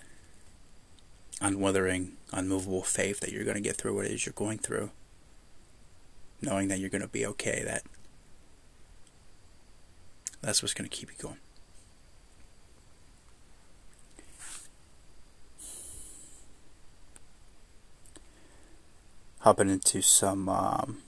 unwithering, 1.41 2.17
unmovable 2.33 2.83
faith 2.83 3.21
that 3.21 3.33
you're 3.33 3.45
going 3.45 3.57
to 3.57 3.61
get 3.63 3.77
through 3.77 3.95
what 3.95 4.07
it 4.07 4.13
is 4.13 4.27
you're 4.27 4.33
going 4.35 4.59
through. 4.59 4.91
Knowing 6.41 6.69
that 6.69 6.79
you're 6.79 6.91
going 6.91 7.03
to 7.03 7.09
be 7.09 7.27
okay, 7.27 7.63
that 7.65 7.83
that's 10.41 10.63
what's 10.63 10.75
going 10.75 10.89
to 10.89 10.97
keep 10.97 11.11
you 11.11 11.17
going. 11.21 11.39
Hopping 19.41 19.71
into 19.71 20.01
some 20.03 20.49
um, 20.49 20.99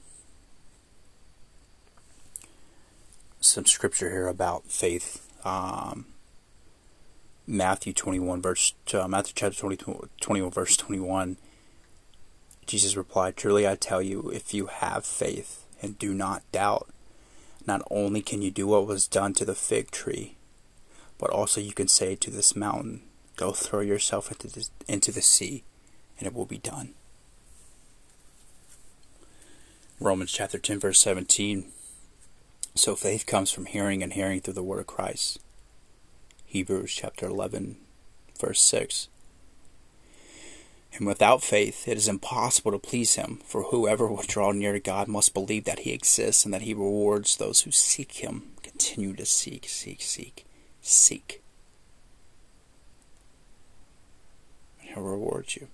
some 3.40 3.66
scripture 3.66 4.10
here 4.10 4.26
about 4.26 4.66
faith. 4.66 5.26
Um, 5.44 6.06
Matthew 7.50 7.92
21 7.92 8.40
verse 8.40 8.74
uh, 8.94 9.08
Matthew 9.08 9.32
chapter 9.34 9.58
20, 9.58 9.76
21 10.20 10.52
verse 10.52 10.76
21 10.76 11.36
Jesus 12.64 12.96
replied 12.96 13.36
truly 13.36 13.66
I 13.66 13.74
tell 13.74 14.00
you 14.00 14.30
if 14.30 14.54
you 14.54 14.66
have 14.66 15.04
faith 15.04 15.66
and 15.82 15.98
do 15.98 16.14
not 16.14 16.44
doubt 16.52 16.88
not 17.66 17.82
only 17.90 18.22
can 18.22 18.40
you 18.40 18.52
do 18.52 18.68
what 18.68 18.86
was 18.86 19.08
done 19.08 19.34
to 19.34 19.44
the 19.44 19.56
fig 19.56 19.90
tree 19.90 20.36
but 21.18 21.30
also 21.30 21.60
you 21.60 21.72
can 21.72 21.88
say 21.88 22.14
to 22.14 22.30
this 22.30 22.54
mountain 22.54 23.02
go 23.34 23.50
throw 23.50 23.80
yourself 23.80 24.30
into 24.30 24.46
the, 24.46 24.68
into 24.86 25.10
the 25.10 25.20
sea 25.20 25.64
and 26.20 26.28
it 26.28 26.34
will 26.34 26.46
be 26.46 26.58
done. 26.58 26.90
Romans 29.98 30.30
chapter 30.30 30.56
10 30.56 30.78
verse 30.78 31.00
17 31.00 31.64
so 32.76 32.94
faith 32.94 33.26
comes 33.26 33.50
from 33.50 33.66
hearing 33.66 34.04
and 34.04 34.12
hearing 34.12 34.40
through 34.40 34.54
the 34.54 34.62
word 34.62 34.78
of 34.78 34.86
Christ 34.86 35.40
Hebrews 36.50 36.92
chapter 36.92 37.26
11, 37.26 37.76
verse 38.40 38.60
6. 38.60 39.06
And 40.94 41.06
without 41.06 41.44
faith, 41.44 41.86
it 41.86 41.96
is 41.96 42.08
impossible 42.08 42.72
to 42.72 42.78
please 42.80 43.14
him, 43.14 43.38
for 43.44 43.62
whoever 43.62 44.08
will 44.08 44.24
draw 44.26 44.50
near 44.50 44.72
to 44.72 44.80
God 44.80 45.06
must 45.06 45.32
believe 45.32 45.62
that 45.66 45.78
he 45.78 45.92
exists 45.92 46.44
and 46.44 46.52
that 46.52 46.62
he 46.62 46.74
rewards 46.74 47.36
those 47.36 47.60
who 47.60 47.70
seek 47.70 48.14
him. 48.14 48.50
Continue 48.64 49.14
to 49.14 49.24
seek, 49.24 49.68
seek, 49.68 50.02
seek, 50.02 50.44
seek. 50.82 51.40
And 54.80 54.90
he'll 54.90 55.04
reward 55.04 55.54
you. 55.54 55.68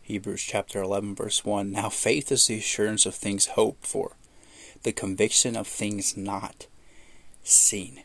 Hebrews 0.00 0.42
chapter 0.42 0.80
11, 0.80 1.14
verse 1.14 1.44
1. 1.44 1.70
Now 1.70 1.90
faith 1.90 2.32
is 2.32 2.46
the 2.46 2.56
assurance 2.56 3.04
of 3.04 3.14
things 3.14 3.44
hoped 3.44 3.86
for, 3.86 4.12
the 4.84 4.92
conviction 4.92 5.54
of 5.54 5.66
things 5.66 6.16
not 6.16 6.66
seen. 7.42 8.02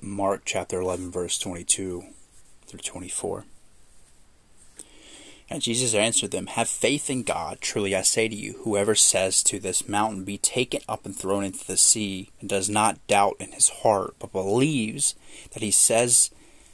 Mark 0.00 0.42
chapter 0.44 0.80
11, 0.80 1.10
verse 1.10 1.38
22 1.38 2.04
through 2.66 2.80
24. 2.80 3.44
And 5.50 5.62
Jesus 5.62 5.94
answered 5.94 6.30
them, 6.30 6.46
Have 6.48 6.68
faith 6.68 7.10
in 7.10 7.22
God. 7.22 7.60
Truly 7.60 7.94
I 7.94 8.02
say 8.02 8.28
to 8.28 8.34
you, 8.34 8.60
whoever 8.64 8.94
says 8.94 9.42
to 9.44 9.58
this 9.58 9.88
mountain, 9.88 10.24
Be 10.24 10.38
taken 10.38 10.80
up 10.88 11.04
and 11.04 11.14
thrown 11.14 11.44
into 11.44 11.66
the 11.66 11.76
sea, 11.76 12.30
and 12.40 12.48
does 12.48 12.68
not 12.68 13.06
doubt 13.06 13.36
in 13.38 13.52
his 13.52 13.68
heart, 13.68 14.14
but 14.18 14.32
believes 14.32 15.14
that 15.52 15.62
he 15.62 15.70
says 15.70 16.30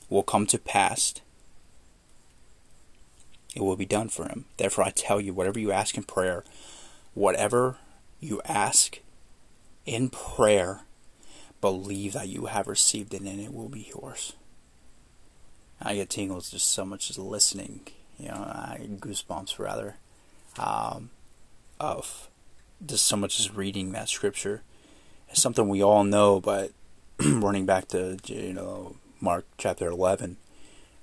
will 0.09 0.23
come 0.23 0.47
to 0.47 0.59
pass, 0.59 1.15
it 3.55 3.63
will 3.63 3.77
be 3.77 3.87
done 3.87 4.09
for 4.09 4.29
him. 4.29 4.45
Therefore, 4.57 4.85
I 4.85 4.91
tell 4.91 5.21
you, 5.21 5.33
whatever 5.35 5.59
you 5.59 5.73
ask 5.73 5.97
in 5.97 6.05
prayer, 6.05 6.45
whatever 7.15 7.79
you 8.21 8.41
ask 8.45 9.01
in 9.85 10.09
prayer, 10.11 10.83
believe 11.61 12.13
that 12.13 12.29
you 12.29 12.47
have 12.47 12.69
received 12.69 13.13
it 13.15 13.23
and 13.23 13.41
it 13.41 13.53
will 13.53 13.69
be 13.69 13.91
yours. 13.95 14.35
I 15.83 15.95
get 15.95 16.11
tingles 16.11 16.51
just 16.51 16.69
so 16.69 16.85
much 16.85 17.11
as 17.11 17.19
listening, 17.19 17.81
you 18.19 18.29
know, 18.29 18.35
I 18.35 18.87
goosebumps 18.99 19.59
rather, 19.59 19.97
um, 20.59 21.11
of 21.79 22.29
just 22.85 23.07
so 23.07 23.17
much 23.17 23.41
as 23.41 23.55
reading 23.55 23.93
that 23.93 24.09
scripture. 24.09 24.63
It's 25.29 25.41
something 25.41 25.69
we 25.69 25.83
all 25.83 26.05
know, 26.05 26.41
but 26.41 26.73
running 27.25 27.67
back 27.67 27.89
to, 27.89 28.19
you 28.27 28.53
know, 28.53 28.97
Mark 29.21 29.47
chapter 29.59 29.89
11 29.89 30.37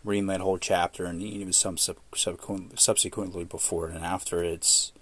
reading 0.08 0.28
that 0.28 0.40
whole 0.40 0.58
chapter 0.58 1.06
and 1.06 1.22
even 1.22 1.52
some 1.52 1.78
sub- 1.78 1.98
subsequently 2.16 3.44
before 3.44 3.90
and 3.90 4.06
after, 4.06 4.42
it's 4.42 4.94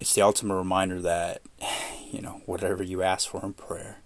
it's 0.00 0.14
the 0.14 0.22
ultimate 0.22 0.56
reminder 0.56 1.00
that 1.00 1.40
you 2.10 2.20
know 2.20 2.42
whatever 2.46 2.82
you 2.82 3.02
ask 3.02 3.28
for 3.28 3.44
in 3.44 3.52
prayer, 3.52 3.98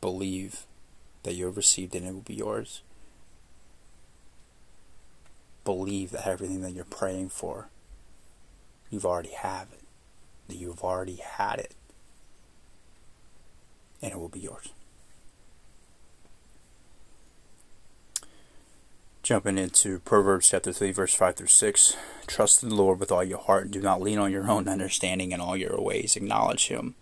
believe 0.00 0.64
that 1.24 1.34
you 1.34 1.46
have 1.46 1.56
received 1.56 1.94
and 1.94 2.06
it 2.06 2.14
will 2.14 2.20
be 2.20 2.34
yours. 2.34 2.82
Believe 5.64 6.12
that 6.12 6.26
everything 6.26 6.62
that 6.62 6.72
you're 6.72 6.84
praying 6.84 7.28
for, 7.30 7.68
you've 8.90 9.04
already 9.04 9.32
have 9.32 9.68
it, 9.72 9.82
that 10.46 10.56
you've 10.56 10.84
already 10.84 11.16
had 11.16 11.58
it, 11.58 11.74
and 14.00 14.12
it 14.12 14.18
will 14.18 14.28
be 14.28 14.40
yours. 14.40 14.70
Jumping 19.28 19.58
into 19.58 19.98
Proverbs 19.98 20.48
chapter 20.48 20.72
3, 20.72 20.90
verse 20.90 21.12
5 21.12 21.36
through 21.36 21.48
6. 21.48 21.96
Trust 22.26 22.62
in 22.62 22.70
the 22.70 22.74
Lord 22.74 22.98
with 22.98 23.12
all 23.12 23.22
your 23.22 23.36
heart 23.36 23.64
and 23.64 23.72
do 23.74 23.82
not 23.82 24.00
lean 24.00 24.16
on 24.16 24.32
your 24.32 24.50
own 24.50 24.66
understanding 24.66 25.32
in 25.32 25.40
all 25.42 25.54
your 25.54 25.78
ways. 25.82 26.16
Acknowledge 26.16 26.68
him, 26.68 26.94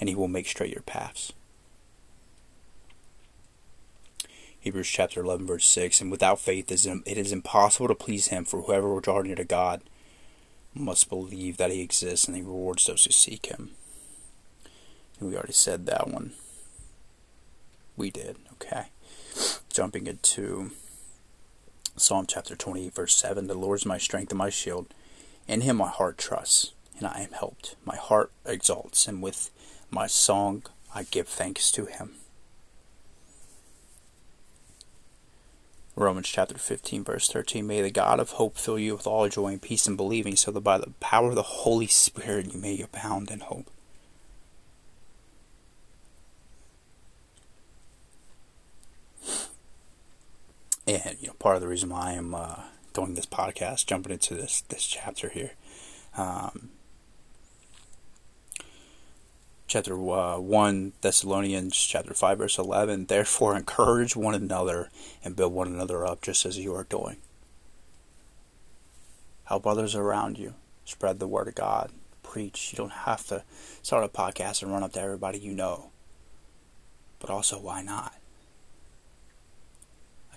and 0.00 0.08
he 0.08 0.14
will 0.14 0.26
make 0.26 0.46
straight 0.46 0.72
your 0.72 0.80
paths. 0.80 1.34
Hebrews 4.58 4.88
chapter 4.88 5.20
11, 5.20 5.46
verse 5.46 5.66
6. 5.66 6.00
And 6.00 6.10
without 6.10 6.40
faith, 6.40 6.72
it 6.72 7.18
is 7.18 7.32
impossible 7.32 7.88
to 7.88 7.94
please 7.94 8.28
him, 8.28 8.46
for 8.46 8.62
whoever 8.62 8.88
will 8.88 9.00
draw 9.00 9.20
near 9.20 9.36
to 9.36 9.44
God 9.44 9.82
must 10.72 11.10
believe 11.10 11.58
that 11.58 11.70
he 11.70 11.82
exists 11.82 12.26
and 12.26 12.38
he 12.38 12.42
rewards 12.42 12.86
those 12.86 13.04
who 13.04 13.10
seek 13.10 13.44
him. 13.44 13.72
We 15.20 15.36
already 15.36 15.52
said 15.52 15.84
that 15.84 16.08
one. 16.08 16.32
We 17.98 18.10
did, 18.10 18.36
okay. 18.54 18.86
Jumping 19.68 20.06
into 20.06 20.70
Psalm 21.96 22.24
chapter 22.26 22.56
twenty, 22.56 22.88
verse 22.88 23.14
7 23.14 23.46
The 23.46 23.54
Lord 23.54 23.80
is 23.80 23.86
my 23.86 23.98
strength 23.98 24.32
and 24.32 24.38
my 24.38 24.48
shield. 24.48 24.94
In 25.46 25.60
him 25.60 25.76
my 25.76 25.90
heart 25.90 26.16
trusts, 26.16 26.72
and 26.96 27.06
I 27.06 27.20
am 27.20 27.32
helped. 27.32 27.76
My 27.84 27.96
heart 27.96 28.32
exalts, 28.46 29.06
and 29.06 29.22
with 29.22 29.50
my 29.90 30.06
song 30.06 30.62
I 30.94 31.02
give 31.02 31.28
thanks 31.28 31.70
to 31.72 31.84
him. 31.84 32.14
Romans 35.94 36.28
chapter 36.28 36.56
15, 36.56 37.04
verse 37.04 37.28
13 37.28 37.66
May 37.66 37.82
the 37.82 37.90
God 37.90 38.18
of 38.20 38.30
hope 38.30 38.56
fill 38.56 38.78
you 38.78 38.96
with 38.96 39.06
all 39.06 39.28
joy 39.28 39.48
and 39.48 39.62
peace 39.62 39.86
in 39.86 39.94
believing, 39.94 40.34
so 40.34 40.50
that 40.50 40.62
by 40.62 40.78
the 40.78 40.94
power 40.98 41.28
of 41.28 41.34
the 41.34 41.42
Holy 41.42 41.86
Spirit 41.86 42.54
you 42.54 42.58
may 42.58 42.80
abound 42.80 43.30
in 43.30 43.40
hope. 43.40 43.70
Part 51.42 51.56
of 51.56 51.60
the 51.60 51.68
reason 51.68 51.90
why 51.90 52.10
I 52.10 52.12
am 52.12 52.34
uh, 52.34 52.60
doing 52.94 53.14
this 53.14 53.26
podcast, 53.26 53.86
jumping 53.86 54.12
into 54.12 54.34
this 54.34 54.62
this 54.62 54.86
chapter 54.86 55.28
here, 55.28 55.52
um, 56.16 56.70
chapter 59.66 59.94
uh, 59.94 60.38
1 60.38 60.92
Thessalonians 61.00 61.76
chapter 61.76 62.14
5 62.14 62.38
verse 62.38 62.58
11 62.58 63.06
therefore 63.06 63.56
encourage 63.56 64.14
one 64.14 64.34
another 64.34 64.88
and 65.24 65.34
build 65.34 65.52
one 65.52 65.66
another 65.66 66.06
up 66.06 66.22
just 66.22 66.46
as 66.46 66.58
you 66.58 66.72
are 66.74 66.84
doing. 66.84 67.16
Help 69.44 69.66
others 69.66 69.96
around 69.96 70.38
you. 70.38 70.54
Spread 70.84 71.18
the 71.18 71.26
word 71.26 71.48
of 71.48 71.56
God. 71.56 71.90
Preach. 72.22 72.72
You 72.72 72.76
don't 72.76 72.90
have 72.90 73.26
to 73.26 73.42
start 73.82 74.04
a 74.04 74.08
podcast 74.08 74.62
and 74.62 74.72
run 74.72 74.84
up 74.84 74.92
to 74.92 75.00
everybody 75.00 75.40
you 75.40 75.52
know. 75.52 75.90
But 77.18 77.30
also 77.30 77.58
why 77.58 77.82
not 77.82 78.14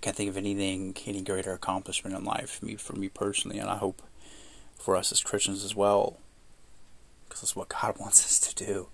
can't 0.05 0.15
think 0.15 0.29
of 0.29 0.37
anything 0.37 0.95
any 1.07 1.21
greater 1.21 1.51
accomplishment 1.51 2.15
in 2.15 2.23
life 2.23 2.59
for 2.59 2.65
me 2.65 2.75
for 2.75 2.93
me 2.93 3.09
personally 3.09 3.57
and 3.57 3.69
I 3.69 3.77
hope 3.77 4.03
for 4.77 4.95
us 4.95 5.11
as 5.11 5.23
Christians 5.23 5.63
as 5.63 5.75
well 5.75 6.17
because 7.27 7.41
that's 7.41 7.55
what 7.55 7.69
God 7.69 7.95
wants 7.99 8.23
us 8.23 8.39
to 8.39 8.65
do 8.65 8.87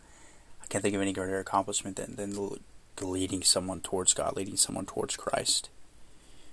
I 0.63 0.67
can't 0.67 0.81
think 0.81 0.95
of 0.95 1.01
any 1.01 1.11
greater 1.11 1.37
accomplishment 1.37 1.97
than, 1.97 2.15
than 2.15 2.59
leading 3.01 3.43
someone 3.43 3.81
towards 3.81 4.13
God, 4.13 4.35
leading 4.35 4.57
someone 4.57 4.85
towards 4.85 5.17
Christ. 5.17 5.69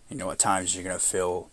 You 0.08 0.16
know, 0.16 0.30
at 0.30 0.38
times 0.38 0.74
you're 0.74 0.84
going 0.84 0.98
to 0.98 1.04
feel, 1.04 1.50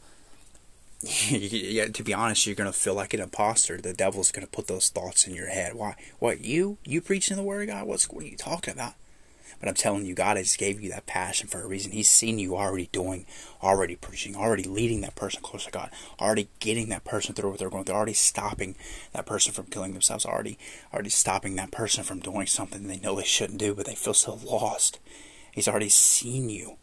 yeah, 1.01 1.87
to 1.87 2.03
be 2.03 2.13
honest, 2.13 2.45
you're 2.45 2.55
going 2.55 2.71
to 2.71 2.77
feel 2.77 2.95
like 2.95 3.13
an 3.13 3.19
imposter. 3.19 3.77
The 3.77 3.93
devil's 3.93 4.31
going 4.31 4.45
to 4.45 4.51
put 4.51 4.67
those 4.67 4.89
thoughts 4.89 5.27
in 5.27 5.35
your 5.35 5.49
head. 5.49 5.75
Why? 5.75 5.95
What, 6.19 6.41
you? 6.43 6.77
You 6.85 7.01
preaching 7.01 7.37
the 7.37 7.43
word 7.43 7.69
of 7.69 7.75
God? 7.75 7.87
What's, 7.87 8.09
what 8.09 8.23
are 8.23 8.27
you 8.27 8.37
talking 8.37 8.73
about? 8.73 8.93
But 9.59 9.69
I'm 9.69 9.75
telling 9.75 10.05
you, 10.05 10.13
God 10.13 10.37
has 10.37 10.55
gave 10.55 10.81
you 10.81 10.89
that 10.91 11.05
passion 11.05 11.47
for 11.47 11.61
a 11.61 11.67
reason. 11.67 11.91
He's 11.91 12.09
seen 12.09 12.39
you 12.39 12.55
already 12.55 12.89
doing, 12.91 13.25
already 13.61 13.95
preaching, 13.95 14.35
already 14.35 14.63
leading 14.63 15.01
that 15.01 15.15
person 15.15 15.41
closer 15.41 15.65
to 15.65 15.71
God, 15.71 15.91
already 16.19 16.49
getting 16.59 16.89
that 16.89 17.03
person 17.03 17.33
through 17.33 17.51
what 17.51 17.59
they're 17.59 17.69
going 17.69 17.85
through, 17.85 17.95
already 17.95 18.13
stopping 18.13 18.75
that 19.13 19.25
person 19.25 19.53
from 19.53 19.65
killing 19.65 19.93
themselves, 19.93 20.25
already, 20.25 20.57
already 20.93 21.09
stopping 21.09 21.55
that 21.55 21.71
person 21.71 22.03
from 22.03 22.19
doing 22.19 22.47
something 22.47 22.87
they 22.87 22.99
know 22.99 23.15
they 23.15 23.23
shouldn't 23.23 23.59
do, 23.59 23.73
but 23.73 23.85
they 23.85 23.95
feel 23.95 24.13
so 24.13 24.39
lost. 24.43 24.99
He's 25.51 25.67
already 25.67 25.89
seen 25.89 26.49
you 26.49 26.77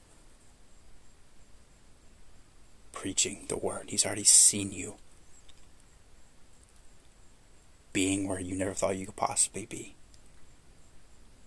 preaching 2.93 3.47
the 3.49 3.57
word. 3.57 3.87
He's 3.89 4.07
already 4.07 4.25
seen 4.25 4.73
you 4.73 4.95
being 7.93 8.27
where 8.27 8.41
you 8.41 8.55
never 8.55 8.73
thought 8.73 8.97
you 8.97 9.07
could 9.07 9.17
possibly 9.17 9.67
be. 9.67 9.95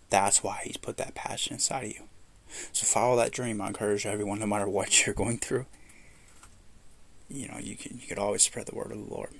That's 0.09 0.43
why 0.43 0.61
he's 0.63 0.77
put 0.77 0.97
that 0.97 1.15
passion 1.15 1.53
inside 1.53 1.85
of 1.85 1.91
you. 1.91 2.03
So 2.71 2.85
follow 2.85 3.15
that 3.17 3.31
dream. 3.31 3.61
I 3.61 3.67
encourage 3.67 4.05
everyone, 4.05 4.39
no 4.39 4.45
matter 4.45 4.67
what 4.67 5.05
you're 5.05 5.15
going 5.15 5.37
through. 5.37 5.65
You 7.29 7.47
know, 7.47 7.57
you 7.59 7.75
can 7.75 7.97
you 7.99 8.07
could 8.07 8.19
always 8.19 8.43
spread 8.43 8.67
the 8.67 8.75
word 8.75 8.91
of 8.91 8.99
the 8.99 9.13
Lord. 9.13 9.31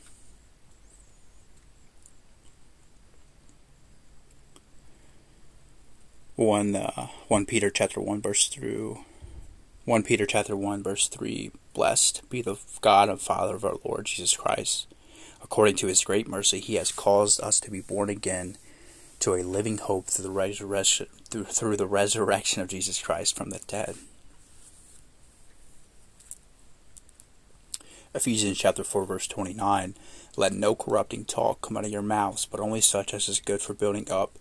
One 6.36 6.76
uh, 6.76 7.08
one 7.28 7.46
Peter 7.46 7.70
chapter 7.70 8.02
one 8.02 8.22
verse 8.22 8.48
through 8.48 9.06
one 9.86 10.04
Peter 10.04 10.26
chapter 10.26 10.56
one 10.56 10.82
verse 10.82 11.08
three. 11.08 11.52
Blessed 11.74 12.28
be 12.30 12.42
the 12.42 12.56
God 12.82 13.10
and 13.10 13.22
Father 13.22 13.56
of 13.56 13.66
our 13.66 13.78
Lord 13.84 14.06
Jesus 14.06 14.36
Christ. 14.36 14.88
According 15.44 15.76
to 15.78 15.88
His 15.88 16.04
great 16.04 16.28
mercy, 16.28 16.60
He 16.60 16.76
has 16.76 16.92
caused 16.92 17.40
us 17.40 17.60
to 17.60 17.70
be 17.70 17.82
born 17.82 18.10
again 18.10 18.58
to 19.20 19.34
a 19.34 19.44
living 19.44 19.78
hope 19.78 20.08
through 20.08 20.24
the 20.24 20.32
resurrection 20.32 21.08
through, 21.30 21.76
the 21.76 21.88
resurrection 21.88 22.62
of 22.62 22.68
Jesus 22.68 23.02
Christ 23.02 23.36
from 23.36 23.50
the 23.50 23.60
dead. 23.68 23.96
Ephesians 28.14 28.58
chapter 28.58 28.84
4 28.84 29.06
verse 29.06 29.28
29 29.28 29.96
Let 30.38 30.54
no 30.54 30.76
corrupting 30.76 31.26
talk 31.26 31.62
come 31.62 31.76
out 31.76 31.86
of 31.86 31.92
your 31.92 32.02
mouths 32.02 32.46
but 32.46 32.60
only 32.60 32.82
such 32.82 33.14
as 33.14 33.28
is 33.28 33.40
good 33.40 33.62
for 33.62 33.74
building 33.74 34.10
up 34.10 34.32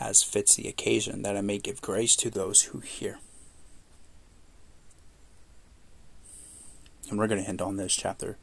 as 0.00 0.22
fits 0.24 0.56
the 0.56 0.68
occasion 0.68 1.22
that 1.22 1.36
I 1.36 1.40
may 1.40 1.58
give 1.58 1.80
grace 1.80 2.16
to 2.16 2.30
those 2.30 2.62
who 2.62 2.80
hear. 2.80 3.20
And 7.08 7.18
we're 7.18 7.28
going 7.28 7.42
to 7.42 7.48
end 7.48 7.62
on 7.62 7.76
this 7.76 7.94
chapter 7.94 8.38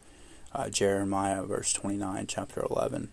uh, 0.54 0.70
Jeremiah 0.70 1.44
verse 1.44 1.74
29 1.74 2.28
chapter 2.28 2.66
11 2.70 3.10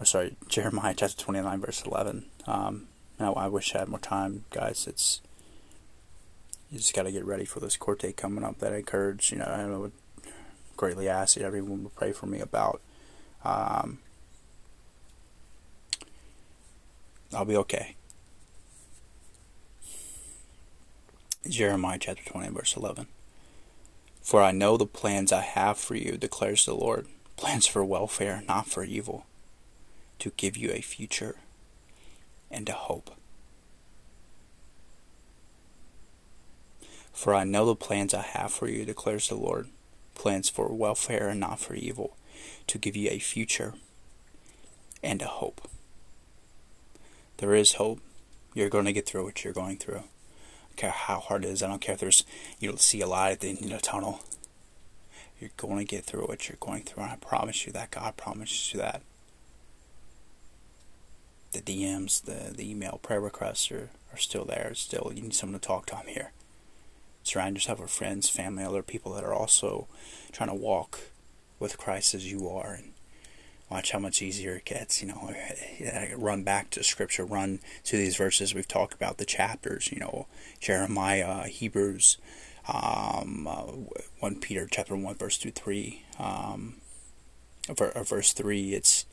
or 0.00 0.04
sorry, 0.04 0.36
Jeremiah 0.48 0.94
chapter 0.96 1.16
29, 1.16 1.60
verse 1.60 1.82
11. 1.84 2.26
Um, 2.46 2.86
now, 3.18 3.34
I 3.34 3.48
wish 3.48 3.74
I 3.74 3.80
had 3.80 3.88
more 3.88 3.98
time, 3.98 4.44
guys. 4.50 4.86
It's 4.86 5.20
you 6.70 6.78
just 6.78 6.94
got 6.94 7.04
to 7.04 7.12
get 7.12 7.24
ready 7.24 7.44
for 7.44 7.60
this 7.60 7.76
court 7.76 8.00
date 8.00 8.16
coming 8.16 8.44
up. 8.44 8.58
That 8.58 8.72
I 8.72 8.76
encourage, 8.76 9.32
you 9.32 9.38
know, 9.38 9.44
I 9.44 9.66
would 9.66 9.92
greatly 10.76 11.08
ask 11.08 11.34
that 11.34 11.44
everyone 11.44 11.82
would 11.82 11.96
pray 11.96 12.12
for 12.12 12.26
me 12.26 12.40
about. 12.40 12.80
Um, 13.44 13.98
I'll 17.34 17.44
be 17.44 17.56
okay. 17.56 17.96
Jeremiah 21.48 21.98
chapter 21.98 22.22
20, 22.24 22.50
verse 22.50 22.76
11. 22.76 23.06
For 24.22 24.42
I 24.42 24.52
know 24.52 24.76
the 24.76 24.86
plans 24.86 25.32
I 25.32 25.40
have 25.40 25.78
for 25.78 25.94
you, 25.94 26.18
declares 26.18 26.66
the 26.66 26.74
Lord 26.74 27.06
plans 27.36 27.66
for 27.66 27.82
welfare, 27.84 28.42
not 28.46 28.66
for 28.66 28.84
evil 28.84 29.24
to 30.18 30.32
give 30.36 30.56
you 30.56 30.70
a 30.70 30.80
future 30.80 31.36
and 32.50 32.68
a 32.68 32.72
hope. 32.72 33.10
For 37.12 37.34
I 37.34 37.44
know 37.44 37.66
the 37.66 37.74
plans 37.74 38.14
I 38.14 38.22
have 38.22 38.52
for 38.52 38.68
you, 38.68 38.84
declares 38.84 39.28
the 39.28 39.34
Lord 39.34 39.68
plans 40.14 40.48
for 40.48 40.68
welfare 40.68 41.28
and 41.28 41.40
not 41.40 41.60
for 41.60 41.74
evil, 41.74 42.16
to 42.66 42.78
give 42.78 42.96
you 42.96 43.10
a 43.10 43.18
future 43.18 43.74
and 45.02 45.20
a 45.22 45.26
hope. 45.26 45.68
There 47.38 47.54
is 47.54 47.74
hope. 47.74 48.00
You're 48.54 48.68
going 48.68 48.84
to 48.84 48.92
get 48.92 49.06
through 49.06 49.24
what 49.24 49.44
you're 49.44 49.52
going 49.52 49.78
through. 49.78 49.98
I 49.98 50.68
don't 50.68 50.76
care 50.76 50.90
how 50.90 51.20
hard 51.20 51.44
it 51.44 51.48
is. 51.48 51.62
I 51.62 51.68
don't 51.68 51.80
care 51.80 51.94
if 51.94 52.00
there's 52.00 52.24
you 52.58 52.68
don't 52.68 52.80
see 52.80 53.00
a 53.00 53.06
light 53.06 53.32
at 53.32 53.40
the 53.40 53.48
end 53.48 53.62
of 53.62 53.70
the 53.70 53.78
tunnel. 53.78 54.20
You're 55.40 55.50
going 55.56 55.78
to 55.78 55.84
get 55.84 56.04
through 56.04 56.26
what 56.26 56.48
you're 56.48 56.58
going 56.58 56.82
through, 56.82 57.04
and 57.04 57.12
I 57.12 57.16
promise 57.16 57.66
you 57.66 57.72
that. 57.72 57.92
God 57.92 58.16
promises 58.16 58.72
you 58.72 58.80
that 58.80 59.02
the 61.52 61.60
DMs, 61.60 62.22
the, 62.22 62.54
the 62.54 62.70
email 62.70 62.98
prayer 63.02 63.20
requests 63.20 63.70
are, 63.70 63.90
are 64.12 64.18
still 64.18 64.44
there. 64.44 64.68
It's 64.70 64.80
still, 64.80 65.12
you 65.14 65.22
need 65.22 65.34
someone 65.34 65.58
to 65.58 65.66
talk 65.66 65.86
to. 65.86 65.96
I'm 65.96 66.06
here. 66.06 66.32
Surround 67.22 67.56
yourself 67.56 67.80
with 67.80 67.90
friends, 67.90 68.28
family, 68.28 68.64
other 68.64 68.82
people 68.82 69.12
that 69.12 69.24
are 69.24 69.34
also 69.34 69.86
trying 70.32 70.48
to 70.48 70.54
walk 70.54 71.00
with 71.58 71.78
Christ 71.78 72.14
as 72.14 72.30
you 72.30 72.48
are, 72.48 72.72
and 72.72 72.92
watch 73.70 73.90
how 73.90 73.98
much 73.98 74.22
easier 74.22 74.56
it 74.56 74.64
gets. 74.64 75.02
You 75.02 75.08
know, 75.08 75.34
run 76.16 76.42
back 76.42 76.70
to 76.70 76.82
Scripture, 76.82 77.24
run 77.24 77.60
to 77.84 77.96
these 77.96 78.16
verses 78.16 78.54
we've 78.54 78.68
talked 78.68 78.94
about, 78.94 79.18
the 79.18 79.24
chapters. 79.24 79.92
You 79.92 79.98
know, 79.98 80.26
Jeremiah, 80.60 81.46
Hebrews, 81.46 82.16
um, 82.66 83.46
uh, 83.46 83.64
one 84.20 84.40
Peter 84.40 84.66
chapter 84.70 84.96
one 84.96 85.16
verse 85.16 85.38
two 85.38 85.50
three, 85.50 86.04
um, 86.18 86.76
verse 87.68 88.32
three. 88.32 88.74
It's 88.74 89.04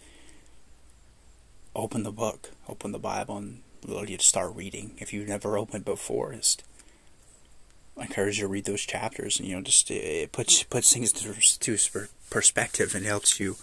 open 1.76 2.04
the 2.04 2.12
book, 2.12 2.52
open 2.68 2.92
the 2.92 3.00
Bible, 3.00 3.38
and 3.38 3.62
let 3.86 4.10
you 4.10 4.18
to 4.18 4.26
start 4.26 4.56
reading. 4.56 4.92
If 4.98 5.14
you've 5.14 5.28
never 5.28 5.58
opened 5.58 5.86
before, 5.86 6.34
just 6.34 6.64
I 7.98 8.04
encourage 8.04 8.38
you 8.38 8.44
to 8.44 8.48
read 8.48 8.66
those 8.66 8.82
chapters, 8.82 9.40
and 9.40 9.48
you 9.48 9.56
know, 9.56 9.62
just 9.62 9.92
uh, 9.92 9.96
it 9.96 10.32
puts 10.32 10.64
puts 10.64 10.94
things 10.94 11.12
to, 11.14 11.34
to 11.60 12.08
perspective 12.30 12.96
and 12.96 13.06
helps 13.06 13.40
you 13.40 13.56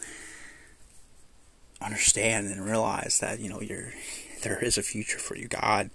understand 1.81 2.47
and 2.47 2.65
realize 2.65 3.19
that 3.21 3.41
you 3.41 3.49
know 3.49 3.61
you're 3.61 3.93
there 4.43 4.63
is 4.63 4.79
a 4.79 4.83
future 4.83 5.19
for 5.19 5.37
you. 5.37 5.49
God 5.49 5.91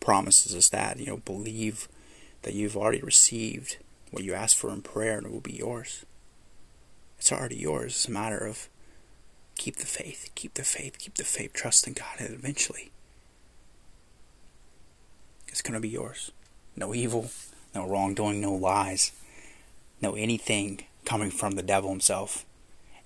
promises 0.00 0.54
us 0.54 0.68
that. 0.70 0.98
You 0.98 1.06
know, 1.06 1.16
believe 1.18 1.88
that 2.42 2.54
you've 2.54 2.76
already 2.76 3.02
received 3.02 3.78
what 4.10 4.24
you 4.24 4.34
asked 4.34 4.56
for 4.56 4.70
in 4.70 4.82
prayer, 4.82 5.18
and 5.18 5.26
it 5.26 5.32
will 5.32 5.40
be 5.40 5.52
yours. 5.52 6.04
It's 7.18 7.32
already 7.32 7.56
yours. 7.56 7.92
It's 7.92 8.08
a 8.08 8.12
matter 8.12 8.38
of 8.38 8.68
Keep 9.58 9.76
the 9.76 9.86
faith, 9.86 10.30
keep 10.34 10.54
the 10.54 10.64
faith, 10.64 10.98
keep 10.98 11.16
the 11.16 11.24
faith, 11.24 11.52
trust 11.52 11.86
in 11.86 11.92
God, 11.92 12.18
and 12.18 12.32
eventually 12.32 12.90
it's 15.48 15.60
going 15.60 15.74
to 15.74 15.80
be 15.80 15.88
yours. 15.88 16.30
No 16.76 16.94
evil, 16.94 17.30
no 17.74 17.86
wrongdoing, 17.86 18.40
no 18.40 18.54
lies, 18.54 19.12
no 20.00 20.14
anything 20.14 20.84
coming 21.04 21.30
from 21.30 21.52
the 21.52 21.62
devil 21.62 21.90
himself 21.90 22.46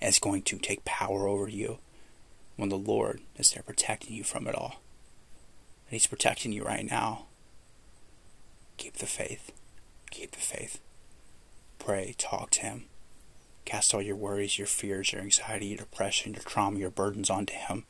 is 0.01 0.19
going 0.19 0.43
to 0.43 0.59
take 0.59 0.85
power 0.85 1.27
over 1.27 1.49
you 1.49 1.79
when 2.57 2.69
the 2.69 2.77
Lord 2.77 3.21
is 3.37 3.53
there 3.53 3.63
protecting 3.63 4.15
you 4.15 4.25
from 4.25 4.47
it 4.47 4.55
all. 4.55 4.83
And 5.87 5.95
He's 5.95 6.07
protecting 6.07 6.53
you 6.53 6.65
right 6.65 6.89
now. 6.89 7.27
Keep 8.77 8.99
the 8.99 9.07
faith. 9.07 9.53
Keep 10.11 10.33
the 10.33 10.39
faith. 10.39 10.81
Pray, 11.79 12.15
talk 12.19 12.51
to 12.51 12.61
Him. 12.61 12.85
Cast 13.65 13.95
all 13.95 14.03
your 14.03 14.17
worries, 14.17 14.59
your 14.59 14.67
fears, 14.67 15.13
your 15.13 15.23
anxiety, 15.23 15.67
your 15.67 15.79
depression, 15.79 16.35
your 16.35 16.43
trauma, 16.43 16.79
your 16.79 16.91
burdens 16.91 17.31
onto 17.31 17.55
Him. 17.55 17.85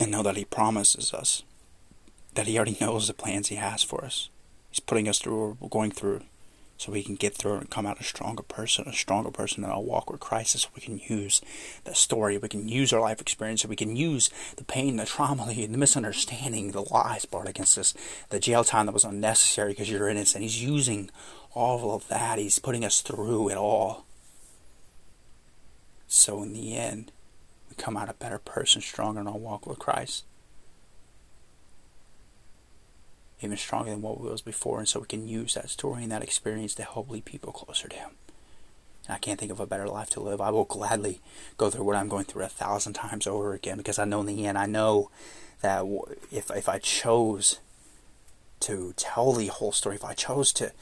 And 0.00 0.10
know 0.10 0.22
that 0.22 0.36
He 0.36 0.44
promises 0.44 1.12
us 1.12 1.42
that 2.36 2.46
He 2.46 2.56
already 2.56 2.76
knows 2.80 3.08
the 3.08 3.14
plans 3.14 3.48
He 3.48 3.56
has 3.56 3.82
for 3.82 4.04
us. 4.04 4.28
He's 4.70 4.80
putting 4.80 5.08
us 5.08 5.18
through 5.18 5.48
what 5.48 5.60
we're 5.60 5.68
going 5.68 5.90
through 5.90 6.22
so 6.78 6.92
we 6.92 7.02
can 7.02 7.14
get 7.14 7.34
through 7.34 7.54
and 7.54 7.70
come 7.70 7.86
out 7.86 8.00
a 8.00 8.04
stronger 8.04 8.42
person, 8.42 8.86
a 8.86 8.92
stronger 8.92 9.30
person 9.30 9.64
in 9.64 9.70
our 9.70 9.80
walk 9.80 10.10
with 10.10 10.20
Christ, 10.20 10.58
so 10.58 10.68
we 10.76 10.82
can 10.82 10.98
use 10.98 11.40
that 11.84 11.96
story, 11.96 12.36
we 12.36 12.48
can 12.48 12.68
use 12.68 12.92
our 12.92 13.00
life 13.00 13.20
experience, 13.20 13.62
so 13.62 13.68
we 13.68 13.76
can 13.76 13.96
use 13.96 14.28
the 14.56 14.64
pain, 14.64 14.96
the 14.96 15.06
trauma, 15.06 15.46
the, 15.48 15.64
the 15.66 15.78
misunderstanding, 15.78 16.72
the 16.72 16.82
lies 16.82 17.24
brought 17.24 17.48
against 17.48 17.78
us, 17.78 17.94
the 18.28 18.38
jail 18.38 18.62
time 18.62 18.84
that 18.86 18.92
was 18.92 19.04
unnecessary 19.04 19.72
because 19.72 19.90
you're 19.90 20.08
innocent. 20.08 20.42
He's 20.42 20.62
using 20.62 21.10
all 21.56 21.94
of 21.94 22.06
that. 22.08 22.38
He's 22.38 22.58
putting 22.58 22.84
us 22.84 23.00
through 23.00 23.48
it 23.50 23.56
all. 23.56 24.04
So 26.06 26.42
in 26.42 26.52
the 26.52 26.76
end, 26.76 27.10
we 27.68 27.74
come 27.74 27.96
out 27.96 28.08
a 28.08 28.14
better 28.14 28.38
person, 28.38 28.80
stronger 28.80 29.20
in 29.20 29.26
our 29.26 29.36
walk 29.36 29.66
with 29.66 29.78
Christ. 29.78 30.24
even 33.40 33.56
stronger 33.56 33.90
than 33.90 34.02
what 34.02 34.20
we 34.20 34.28
was 34.28 34.42
before, 34.42 34.78
and 34.78 34.88
so 34.88 35.00
we 35.00 35.06
can 35.06 35.28
use 35.28 35.54
that 35.54 35.70
story 35.70 36.02
and 36.02 36.12
that 36.12 36.22
experience 36.22 36.74
to 36.74 36.82
help 36.82 37.10
lead 37.10 37.24
people 37.24 37.52
closer 37.52 37.88
to 37.88 37.96
Him. 37.96 38.10
And 39.06 39.14
I 39.14 39.18
can't 39.18 39.38
think 39.38 39.52
of 39.52 39.60
a 39.60 39.66
better 39.66 39.86
life 39.86 40.10
to 40.10 40.20
live. 40.20 40.40
I 40.40 40.50
will 40.50 40.64
gladly 40.64 41.20
go 41.56 41.70
through 41.70 41.84
what 41.84 41.96
I'm 41.96 42.08
going 42.08 42.24
through 42.24 42.44
a 42.44 42.48
thousand 42.48 42.94
times 42.94 43.26
over 43.26 43.52
again 43.52 43.76
because 43.76 43.98
I 43.98 44.04
know 44.04 44.20
in 44.20 44.26
the 44.26 44.46
end, 44.46 44.58
I 44.58 44.66
know 44.66 45.10
that 45.60 45.84
if 46.32 46.50
if 46.50 46.68
I 46.68 46.78
chose 46.78 47.60
to 48.60 48.94
tell 48.96 49.32
the 49.32 49.46
whole 49.48 49.72
story, 49.72 49.96
if 49.96 50.04
I 50.04 50.14
chose 50.14 50.52
to 50.54 50.72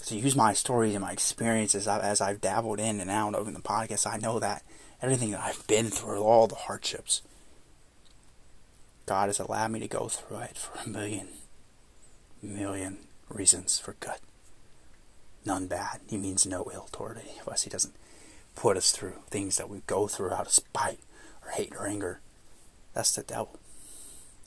to 0.00 0.16
use 0.16 0.36
my 0.36 0.52
stories 0.52 0.94
and 0.94 1.02
my 1.02 1.12
experiences 1.12 1.88
as 1.88 2.20
I've 2.20 2.40
dabbled 2.40 2.80
in 2.80 3.00
and 3.00 3.10
out 3.10 3.34
over 3.34 3.50
the 3.50 3.60
podcast, 3.60 4.10
I 4.10 4.16
know 4.18 4.38
that 4.38 4.62
everything 5.02 5.30
that 5.32 5.40
I've 5.40 5.66
been 5.66 5.86
through, 5.86 6.22
all 6.22 6.46
the 6.46 6.54
hardships, 6.54 7.22
God 9.06 9.28
has 9.28 9.38
allowed 9.38 9.70
me 9.70 9.80
to 9.80 9.88
go 9.88 10.08
through 10.08 10.38
it 10.38 10.56
for 10.56 10.78
a 10.84 10.88
million 10.88 11.28
million 12.42 12.98
reasons 13.28 13.78
for 13.78 13.96
good. 14.00 14.18
None 15.44 15.66
bad. 15.66 16.00
He 16.06 16.16
means 16.16 16.46
no 16.46 16.70
ill 16.72 16.88
toward 16.92 17.18
any 17.18 17.38
of 17.40 17.48
us. 17.48 17.62
He 17.62 17.70
doesn't 17.70 17.94
put 18.54 18.76
us 18.76 18.92
through 18.92 19.14
things 19.28 19.56
that 19.56 19.68
we 19.68 19.82
go 19.86 20.08
through 20.08 20.32
out 20.32 20.46
of 20.46 20.52
spite 20.52 21.00
or 21.44 21.50
hate 21.50 21.72
or 21.76 21.86
anger. 21.86 22.20
That's 22.94 23.12
the 23.12 23.22
devil. 23.22 23.58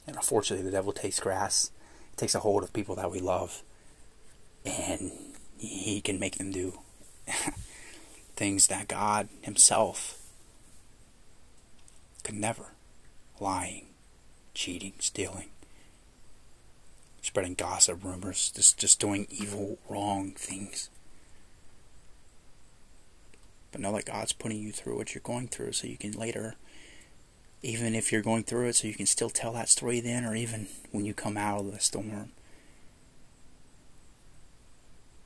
And 0.05 0.15
unfortunately, 0.15 0.65
the 0.65 0.71
devil 0.71 0.93
takes 0.93 1.19
grass, 1.19 1.71
takes 2.17 2.35
a 2.35 2.39
hold 2.39 2.63
of 2.63 2.73
people 2.73 2.95
that 2.95 3.11
we 3.11 3.19
love, 3.19 3.63
and 4.65 5.11
he 5.67 6.01
can 6.01 6.19
make 6.19 6.37
them 6.37 6.51
do 6.51 6.79
things 8.35 8.67
that 8.67 8.87
God 8.87 9.29
Himself 9.41 10.17
could 12.23 12.35
never 12.35 12.67
lying, 13.39 13.85
cheating, 14.53 14.93
stealing 14.99 15.49
spreading 17.21 17.53
gossip, 17.53 18.03
rumors, 18.03 18.51
just 18.53 18.77
just 18.77 18.99
doing 18.99 19.27
evil, 19.29 19.77
wrong 19.87 20.31
things. 20.31 20.89
But 23.71 23.81
know 23.81 23.93
that 23.93 24.05
God's 24.05 24.33
putting 24.33 24.59
you 24.59 24.71
through 24.71 24.97
what 24.97 25.15
you're 25.15 25.21
going 25.21 25.47
through 25.47 25.71
so 25.73 25.87
you 25.87 25.97
can 25.97 26.11
later, 26.11 26.55
even 27.61 27.95
if 27.95 28.11
you're 28.11 28.21
going 28.21 28.43
through 28.43 28.67
it, 28.67 28.75
so 28.75 28.87
you 28.87 28.93
can 28.93 29.05
still 29.05 29.29
tell 29.29 29.53
that 29.53 29.69
story 29.69 30.01
then, 30.01 30.25
or 30.25 30.35
even 30.35 30.67
when 30.91 31.05
you 31.05 31.13
come 31.13 31.37
out 31.37 31.61
of 31.61 31.71
the 31.71 31.79
storm. 31.79 32.31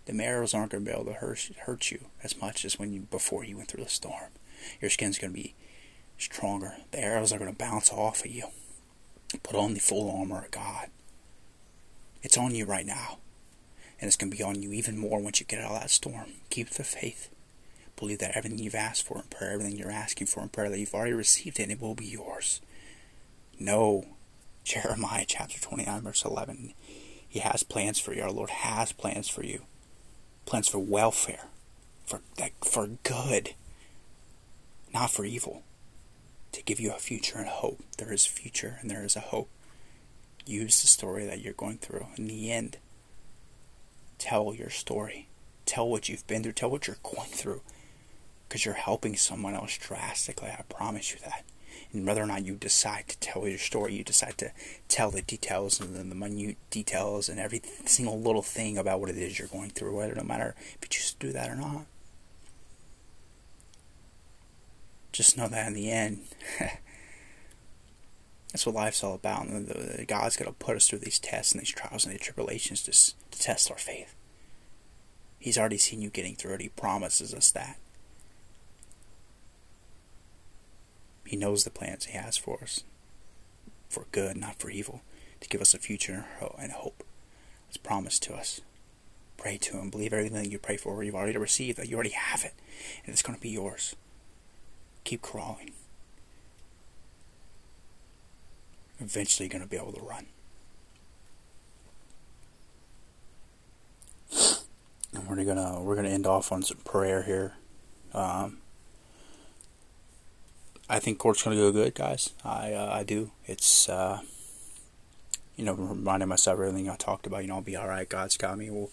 The 0.05 0.23
arrows 0.23 0.53
aren't 0.53 0.71
going 0.71 0.85
to 0.85 0.91
be 0.91 0.95
able 0.95 1.05
to 1.05 1.13
hurt, 1.13 1.91
you 1.91 2.05
as 2.23 2.39
much 2.39 2.63
as 2.63 2.77
when 2.77 2.93
you 2.93 3.01
before 3.01 3.43
you 3.43 3.57
went 3.57 3.69
through 3.69 3.83
the 3.83 3.89
storm. 3.89 4.31
Your 4.79 4.91
skin's 4.91 5.17
going 5.17 5.33
to 5.33 5.39
be 5.39 5.55
stronger. 6.17 6.75
The 6.91 6.99
arrows 6.99 7.33
are 7.33 7.39
going 7.39 7.51
to 7.51 7.57
bounce 7.57 7.91
off 7.91 8.23
of 8.23 8.31
you. 8.31 8.45
Put 9.43 9.55
on 9.55 9.73
the 9.73 9.79
full 9.79 10.15
armor 10.15 10.45
of 10.45 10.51
God. 10.51 10.89
It's 12.21 12.37
on 12.37 12.55
you 12.55 12.65
right 12.65 12.85
now. 12.85 13.17
And 13.99 14.07
it's 14.07 14.17
going 14.17 14.31
to 14.31 14.37
be 14.37 14.43
on 14.43 14.61
you 14.61 14.73
even 14.73 14.97
more 14.97 15.19
once 15.19 15.39
you 15.39 15.45
get 15.45 15.61
out 15.61 15.71
of 15.71 15.81
that 15.81 15.89
storm. 15.89 16.33
Keep 16.49 16.71
the 16.71 16.83
faith. 16.83 17.29
Believe 17.95 18.19
that 18.19 18.35
everything 18.35 18.59
you've 18.59 18.75
asked 18.75 19.05
for 19.05 19.17
in 19.17 19.23
prayer, 19.23 19.51
everything 19.53 19.77
you're 19.77 19.91
asking 19.91 20.27
for 20.27 20.43
in 20.43 20.49
prayer, 20.49 20.69
that 20.69 20.79
you've 20.79 20.93
already 20.93 21.13
received 21.13 21.59
it 21.59 21.63
and 21.63 21.71
it 21.71 21.81
will 21.81 21.95
be 21.95 22.05
yours. 22.05 22.61
Know 23.57 24.05
Jeremiah 24.63 25.25
chapter 25.27 25.59
29, 25.59 26.01
verse 26.01 26.25
11. 26.25 26.73
He 27.27 27.39
has 27.39 27.63
plans 27.63 27.99
for 27.99 28.13
you. 28.13 28.23
Our 28.23 28.31
Lord 28.31 28.49
has 28.49 28.91
plans 28.91 29.29
for 29.29 29.43
you. 29.43 29.63
Plans 30.45 30.67
for 30.67 30.79
welfare, 30.79 31.47
for, 32.05 32.21
for 32.63 32.87
good, 33.03 33.55
not 34.93 35.11
for 35.11 35.25
evil. 35.25 35.63
To 36.51 36.63
give 36.63 36.79
you 36.79 36.91
a 36.91 36.99
future 36.99 37.37
and 37.37 37.47
a 37.47 37.51
hope. 37.51 37.81
There 37.97 38.13
is 38.13 38.25
a 38.25 38.29
future 38.29 38.77
and 38.79 38.89
there 38.89 39.03
is 39.03 39.17
a 39.17 39.21
hope 39.21 39.49
use 40.45 40.81
the 40.81 40.87
story 40.87 41.25
that 41.25 41.41
you're 41.41 41.53
going 41.53 41.77
through. 41.77 42.07
In 42.17 42.27
the 42.27 42.51
end, 42.51 42.77
tell 44.17 44.53
your 44.53 44.69
story. 44.69 45.27
Tell 45.65 45.87
what 45.87 46.07
you've 46.07 46.27
been 46.27 46.43
through. 46.43 46.53
Tell 46.53 46.69
what 46.69 46.87
you're 46.87 46.97
going 47.03 47.29
through. 47.29 47.61
Because 48.47 48.65
you're 48.65 48.75
helping 48.75 49.15
someone 49.15 49.55
else 49.55 49.77
drastically. 49.77 50.49
I 50.49 50.61
promise 50.69 51.11
you 51.11 51.19
that. 51.23 51.43
And 51.95 52.05
whether 52.05 52.21
or 52.21 52.27
not 52.27 52.45
you 52.45 52.55
decide 52.55 53.07
to 53.07 53.19
tell 53.19 53.47
your 53.47 53.57
story, 53.57 53.95
you 53.95 54.03
decide 54.03 54.37
to 54.39 54.51
tell 54.87 55.11
the 55.11 55.21
details 55.21 55.79
and 55.79 55.95
the 55.95 56.15
minute 56.15 56.57
details 56.69 57.29
and 57.29 57.39
every 57.39 57.61
single 57.85 58.19
little 58.19 58.41
thing 58.41 58.77
about 58.77 58.99
what 58.99 59.09
it 59.09 59.17
is 59.17 59.39
you're 59.39 59.47
going 59.47 59.69
through, 59.69 59.95
whether 59.95 60.15
no 60.15 60.23
matter 60.23 60.55
if 60.57 60.79
you 60.81 60.87
choose 60.89 61.13
to 61.13 61.27
do 61.27 61.33
that 61.33 61.49
or 61.49 61.55
not. 61.55 61.85
Just 65.11 65.37
know 65.37 65.47
that 65.47 65.67
in 65.67 65.73
the 65.73 65.89
end, 65.89 66.19
That's 68.55 68.65
what 68.65 68.75
life's 68.75 69.03
all 69.03 69.15
about. 69.15 69.47
And 69.47 69.67
the, 69.67 69.97
the, 69.97 70.05
God's 70.05 70.37
going 70.37 70.49
to 70.49 70.57
put 70.57 70.77
us 70.77 70.87
through 70.87 70.99
these 70.99 71.19
tests 71.19 71.51
and 71.51 71.59
these 71.59 71.71
trials 71.71 72.05
and 72.05 72.13
these 72.13 72.21
tribulations 72.21 72.83
to, 72.83 72.91
to 73.31 73.43
test 73.43 73.69
our 73.69 73.77
faith. 73.77 74.15
He's 75.37 75.57
already 75.57 75.77
seen 75.77 76.01
you 76.01 76.09
getting 76.09 76.37
through 76.37 76.53
it. 76.53 76.61
He 76.61 76.69
promises 76.69 77.33
us 77.33 77.51
that. 77.51 77.77
He 81.25 81.35
knows 81.35 81.63
the 81.63 81.69
plans 81.69 82.05
He 82.05 82.17
has 82.17 82.37
for 82.37 82.59
us 82.61 82.83
for 83.89 84.05
good, 84.11 84.35
not 84.35 84.59
for 84.59 84.69
evil, 84.69 85.01
to 85.39 85.47
give 85.47 85.61
us 85.61 85.73
a 85.73 85.79
future 85.79 86.25
and 86.59 86.71
hope. 86.71 87.03
It's 87.69 87.77
promised 87.77 88.23
to 88.23 88.33
us. 88.33 88.61
Pray 89.37 89.57
to 89.57 89.77
Him. 89.77 89.89
Believe 89.89 90.13
everything 90.13 90.51
you 90.51 90.59
pray 90.59 90.75
for, 90.77 91.01
you've 91.03 91.15
already 91.15 91.37
received, 91.37 91.77
that 91.77 91.87
you 91.87 91.95
already 91.95 92.09
have 92.11 92.43
it, 92.43 92.53
and 93.05 93.13
it's 93.13 93.21
going 93.21 93.35
to 93.35 93.41
be 93.41 93.49
yours. 93.49 93.95
Keep 95.03 95.21
crawling. 95.21 95.71
eventually 98.99 99.45
you're 99.45 99.51
going 99.51 99.63
to 99.63 99.69
be 99.69 99.77
able 99.77 99.93
to 99.93 100.01
run. 100.01 100.25
And 105.13 105.27
we're 105.29 105.45
gonna 105.45 105.81
we're 105.81 105.95
gonna 105.95 106.09
end 106.09 106.27
off 106.27 106.51
on 106.51 106.61
some 106.61 106.79
prayer 106.83 107.23
here. 107.23 107.53
Um, 108.13 108.57
I 110.87 110.99
think 110.99 111.17
court's 111.17 111.43
gonna 111.43 111.55
go 111.55 111.71
good, 111.71 111.95
guys. 111.95 112.33
I 112.43 112.73
uh, 112.73 112.91
I 112.93 113.03
do. 113.03 113.31
It's 113.45 113.89
uh, 113.89 114.21
you 115.55 115.65
know 115.65 115.73
reminding 115.73 116.29
myself 116.29 116.59
everything 116.59 116.89
I 116.89 116.95
talked 116.95 117.25
about. 117.25 117.41
You 117.41 117.47
know, 117.47 117.55
I'll 117.55 117.61
be 117.61 117.75
all 117.75 117.87
right. 117.87 118.07
God's 118.07 118.37
got 118.37 118.57
me. 118.57 118.69
We'll, 118.69 118.91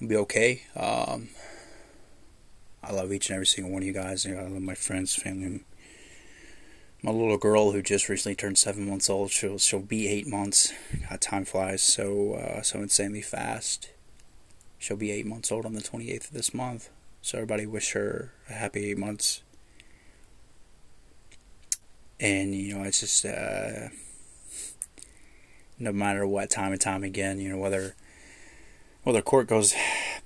we'll 0.00 0.08
be 0.08 0.16
okay. 0.16 0.62
Um, 0.74 1.28
I 2.82 2.92
love 2.92 3.12
each 3.12 3.30
and 3.30 3.36
every 3.36 3.46
single 3.46 3.72
one 3.72 3.82
of 3.82 3.86
you 3.86 3.94
guys. 3.94 4.26
I 4.26 4.32
love 4.32 4.60
my 4.60 4.74
friends, 4.74 5.14
family, 5.14 5.60
my 7.02 7.12
little 7.12 7.38
girl 7.38 7.70
who 7.70 7.80
just 7.80 8.08
recently 8.08 8.34
turned 8.34 8.58
seven 8.58 8.88
months 8.88 9.08
old. 9.08 9.30
She'll 9.30 9.58
she'll 9.58 9.80
be 9.80 10.08
eight 10.08 10.26
months. 10.26 10.72
God, 11.08 11.20
time 11.20 11.44
flies 11.44 11.82
so 11.82 12.34
uh, 12.34 12.62
so 12.62 12.80
insanely 12.80 13.22
fast. 13.22 13.90
She'll 14.78 14.96
be 14.96 15.12
eight 15.12 15.24
months 15.24 15.52
old 15.52 15.66
on 15.66 15.74
the 15.74 15.82
twenty 15.82 16.10
eighth 16.10 16.28
of 16.28 16.34
this 16.34 16.52
month. 16.52 16.90
So 17.22 17.38
everybody 17.38 17.64
wish 17.64 17.92
her 17.92 18.32
a 18.50 18.54
happy 18.54 18.90
eight 18.90 18.98
months. 18.98 19.42
And 22.20 22.54
you 22.54 22.74
know, 22.74 22.84
it's 22.84 23.00
just 23.00 23.24
uh, 23.26 23.88
no 25.78 25.92
matter 25.92 26.26
what 26.26 26.50
time 26.50 26.72
and 26.72 26.80
time 26.80 27.02
again, 27.02 27.40
you 27.40 27.48
know 27.48 27.58
whether 27.58 27.94
whether 29.02 29.20
court 29.20 29.46
goes 29.46 29.74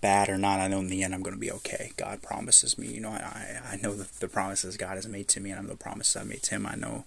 bad 0.01 0.29
or 0.29 0.38
not, 0.38 0.61
I 0.61 0.68
know 0.68 0.79
in 0.79 0.88
the 0.88 1.03
end 1.03 1.14
I'm 1.14 1.22
going 1.22 1.35
to 1.35 1.40
be 1.40 1.51
okay. 1.53 1.92
God 1.96 2.22
promises 2.22 2.79
me. 2.79 2.87
You 2.87 3.01
know, 3.01 3.11
I, 3.11 3.61
I 3.72 3.77
know 3.77 3.94
the, 3.94 4.09
the 4.20 4.29
promises 4.29 4.77
God 4.77 4.94
has 4.94 5.09
made 5.09 5.29
to 5.29 5.40
me, 5.40 5.51
and 5.51 5.59
I 5.59 5.62
know 5.62 5.70
the 5.70 5.77
promises 5.77 6.16
I 6.16 6.24
made 6.24 6.42
to 6.44 6.55
Him. 6.55 6.66
I 6.66 6.77
know, 6.77 7.05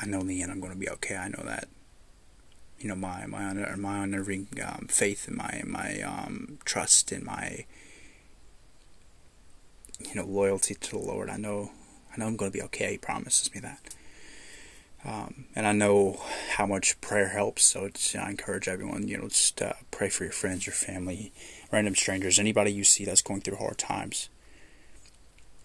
I 0.00 0.06
know 0.06 0.20
in 0.20 0.26
the 0.26 0.42
end 0.42 0.50
I'm 0.50 0.60
going 0.60 0.72
to 0.72 0.78
be 0.78 0.88
okay. 0.88 1.16
I 1.16 1.28
know 1.28 1.42
that. 1.44 1.68
You 2.78 2.88
know, 2.88 2.96
my 2.96 3.26
my 3.26 3.52
my 3.76 4.02
unnerving 4.02 4.48
um, 4.64 4.88
faith 4.88 5.28
and 5.28 5.36
my 5.36 5.62
my 5.64 6.00
um, 6.00 6.58
trust 6.64 7.12
and 7.12 7.24
my 7.24 7.64
you 10.00 10.14
know 10.16 10.24
loyalty 10.24 10.74
to 10.74 10.90
the 10.90 10.98
Lord. 10.98 11.30
I 11.30 11.36
know 11.36 11.70
I 12.12 12.18
know 12.18 12.26
I'm 12.26 12.36
going 12.36 12.50
to 12.50 12.58
be 12.58 12.64
okay. 12.64 12.92
He 12.92 12.98
promises 12.98 13.52
me 13.54 13.60
that. 13.60 13.80
Um, 15.04 15.46
and 15.56 15.66
I 15.66 15.72
know 15.72 16.20
how 16.56 16.66
much 16.66 17.00
prayer 17.00 17.28
helps, 17.28 17.64
so 17.64 17.88
I 18.18 18.30
encourage 18.30 18.68
everyone, 18.68 19.08
you 19.08 19.18
know, 19.18 19.28
just 19.28 19.60
uh, 19.60 19.72
pray 19.90 20.08
for 20.08 20.22
your 20.22 20.32
friends, 20.32 20.64
your 20.64 20.74
family, 20.74 21.32
random 21.72 21.96
strangers, 21.96 22.38
anybody 22.38 22.72
you 22.72 22.84
see 22.84 23.04
that's 23.04 23.22
going 23.22 23.40
through 23.40 23.56
hard 23.56 23.78
times. 23.78 24.28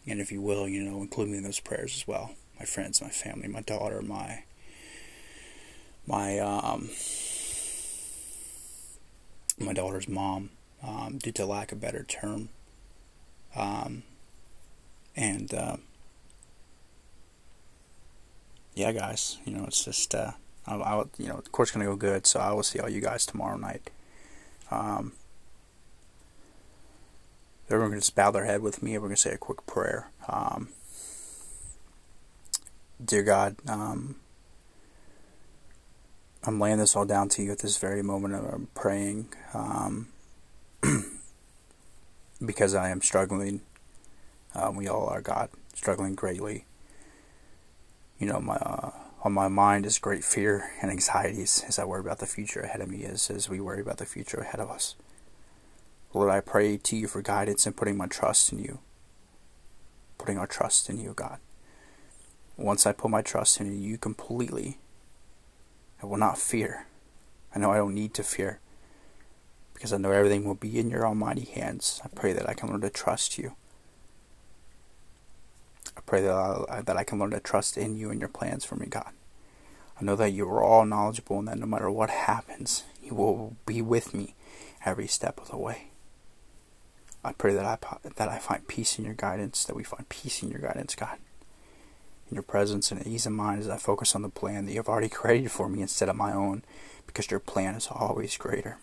And 0.08 0.20
if 0.20 0.32
you 0.32 0.42
will, 0.42 0.68
you 0.68 0.82
know, 0.82 1.02
include 1.02 1.30
me 1.30 1.38
in 1.38 1.44
those 1.44 1.60
prayers 1.60 1.94
as 1.98 2.08
well. 2.08 2.32
My 2.58 2.66
friends, 2.66 3.02
my 3.02 3.10
family, 3.10 3.48
my 3.48 3.62
daughter, 3.62 4.02
my 4.02 4.44
my 6.08 6.40
um, 6.40 6.90
my 9.60 9.74
daughter's 9.74 10.08
mom, 10.08 10.50
um, 10.82 11.20
due 11.22 11.34
to 11.34 11.46
lack 11.46 11.72
of 11.72 11.82
better 11.82 12.04
term. 12.04 12.50
Um, 13.56 14.04
and 15.16 15.54
uh, 15.54 15.78
yeah, 18.78 18.92
guys, 18.92 19.40
you 19.44 19.54
know, 19.54 19.66
it's 19.66 19.84
just 19.84 20.13
uh, 20.13 20.32
I, 20.68 20.76
I, 20.76 21.04
you 21.18 21.28
know, 21.28 21.38
the 21.38 21.50
court's 21.50 21.72
gonna 21.72 21.86
go 21.86 21.96
good, 21.96 22.28
so 22.28 22.40
I 22.40 22.52
will 22.54 22.62
see 22.62 22.80
all 22.80 22.88
you 22.88 23.02
guys 23.02 23.26
tomorrow 23.26 23.58
night. 23.58 23.90
Um, 24.70 25.13
everyone 27.70 27.90
can 27.92 28.00
just 28.00 28.16
bow 28.16 28.30
their 28.30 28.46
head 28.46 28.62
with 28.62 28.84
me. 28.84 28.94
and 28.94 29.02
We're 29.02 29.10
gonna 29.10 29.18
say 29.18 29.32
a 29.32 29.38
quick 29.38 29.66
prayer. 29.66 30.12
Um, 30.30 30.70
dear 33.04 33.24
God, 33.24 33.56
um, 33.68 34.18
I'm 36.44 36.60
laying 36.60 36.78
this 36.78 36.96
all 36.96 37.06
down 37.06 37.30
to 37.30 37.42
you 37.42 37.52
at 37.52 37.60
this 37.60 37.80
very 37.80 38.04
moment. 38.04 38.36
I'm 38.36 38.68
praying 38.76 39.34
um, 39.56 40.10
because 42.46 42.76
I 42.76 42.90
am 42.90 43.02
struggling. 43.02 43.62
Um, 44.54 44.76
we 44.76 44.88
all 44.88 45.08
are, 45.08 45.22
God, 45.22 45.50
struggling 45.74 46.13
greatly. 46.13 46.67
You 48.20 48.28
know, 48.28 48.40
my 48.40 48.56
uh, 48.56 48.92
on 49.24 49.34
my 49.34 49.48
mind 49.48 49.86
is 49.86 50.00
great 50.00 50.24
fear 50.24 50.72
and 50.82 50.90
anxieties 50.90 51.64
as 51.68 51.78
I 51.78 51.86
worry 51.86 52.02
about 52.02 52.20
the 52.20 52.26
future 52.26 52.62
ahead 52.62 52.82
of 52.82 52.90
me, 52.90 53.04
as 53.06 53.30
as 53.30 53.50
we 53.50 53.60
worry 53.60 53.82
about 53.82 53.98
the 53.98 54.06
future 54.06 54.40
ahead 54.40 54.60
of 54.60 54.70
us. 54.70 54.96
Lord, 56.14 56.32
I 56.32 56.40
pray 56.40 56.78
to 56.78 56.96
you 56.96 57.08
for 57.08 57.22
guidance 57.22 57.66
and 57.66 57.76
putting 57.76 57.98
my 57.98 58.08
trust 58.08 58.52
in 58.52 58.60
you. 58.60 58.80
Putting 60.18 60.38
our 60.38 60.48
trust 60.48 60.90
in 60.90 61.00
you, 61.00 61.14
God. 61.16 61.40
Once 62.56 62.88
I 62.88 62.92
put 62.92 63.12
my 63.12 63.22
trust 63.22 63.60
in 63.60 63.82
you 63.82 63.98
completely, 64.00 64.80
I 66.02 66.08
will 66.08 66.18
not 66.18 66.40
fear. 66.40 66.88
I 67.54 67.60
know 67.60 67.72
I 67.72 67.78
don't 67.78 67.94
need 67.94 68.14
to 68.16 68.24
fear 68.24 68.60
because 69.74 69.94
I 69.94 69.98
know 69.98 70.12
everything 70.12 70.44
will 70.44 70.56
be 70.56 70.80
in 70.80 70.90
your 70.90 71.06
almighty 71.06 71.46
hands. 71.46 72.02
I 72.04 72.08
pray 72.08 72.34
that 72.34 72.50
I 72.50 72.56
can 72.56 72.70
learn 72.70 72.82
to 72.82 72.90
trust 72.90 73.38
you. 73.38 73.54
I 75.98 76.02
pray 76.06 76.22
that 76.22 76.32
I, 76.70 76.82
that 76.82 76.96
I 76.96 77.04
can 77.04 77.20
learn 77.20 77.32
to 77.32 77.40
trust 77.40 77.78
in 77.78 77.98
you 77.98 78.12
and 78.12 78.20
your 78.20 78.30
plans 78.30 78.64
for 78.64 78.76
me, 78.76 78.86
God. 78.86 79.12
I 80.00 80.04
know 80.04 80.16
that 80.16 80.30
you 80.30 80.48
are 80.48 80.64
all 80.64 80.86
knowledgeable 80.86 81.40
and 81.40 81.48
that 81.48 81.58
no 81.58 81.66
matter 81.66 81.90
what 81.90 82.12
happens, 82.12 82.84
you 83.02 83.16
will 83.16 83.58
be 83.66 83.82
with 83.82 84.14
me 84.14 84.36
every 84.86 85.08
step 85.08 85.40
of 85.42 85.50
the 85.50 85.58
way. 85.58 85.88
I 87.24 87.34
pray 87.34 87.54
that 87.56 87.66
I 87.66 87.78
that 88.16 88.30
I 88.30 88.38
find 88.38 88.68
peace 88.68 89.00
in 89.00 89.06
your 89.06 89.16
guidance, 89.16 89.66
that 89.66 89.76
we 89.76 89.84
find 89.84 90.08
peace 90.08 90.44
in 90.44 90.50
your 90.50 90.62
guidance, 90.62 90.96
God 90.96 91.18
in 92.30 92.36
your 92.36 92.44
presence 92.44 92.92
and 92.92 93.06
ease 93.06 93.26
of 93.26 93.32
mind 93.32 93.62
as 93.62 93.70
I 93.70 93.78
focus 93.78 94.16
on 94.16 94.22
the 94.22 94.30
plan 94.30 94.66
that 94.66 94.72
you 94.72 94.80
have 94.80 94.90
already 94.90 95.10
created 95.10 95.52
for 95.52 95.70
me 95.70 95.82
instead 95.82 96.10
of 96.10 96.16
my 96.16 96.34
own, 96.34 96.64
because 97.06 97.32
your 97.32 97.40
plan 97.40 97.76
is 97.76 97.88
always 97.90 98.38
greater. 98.38 98.78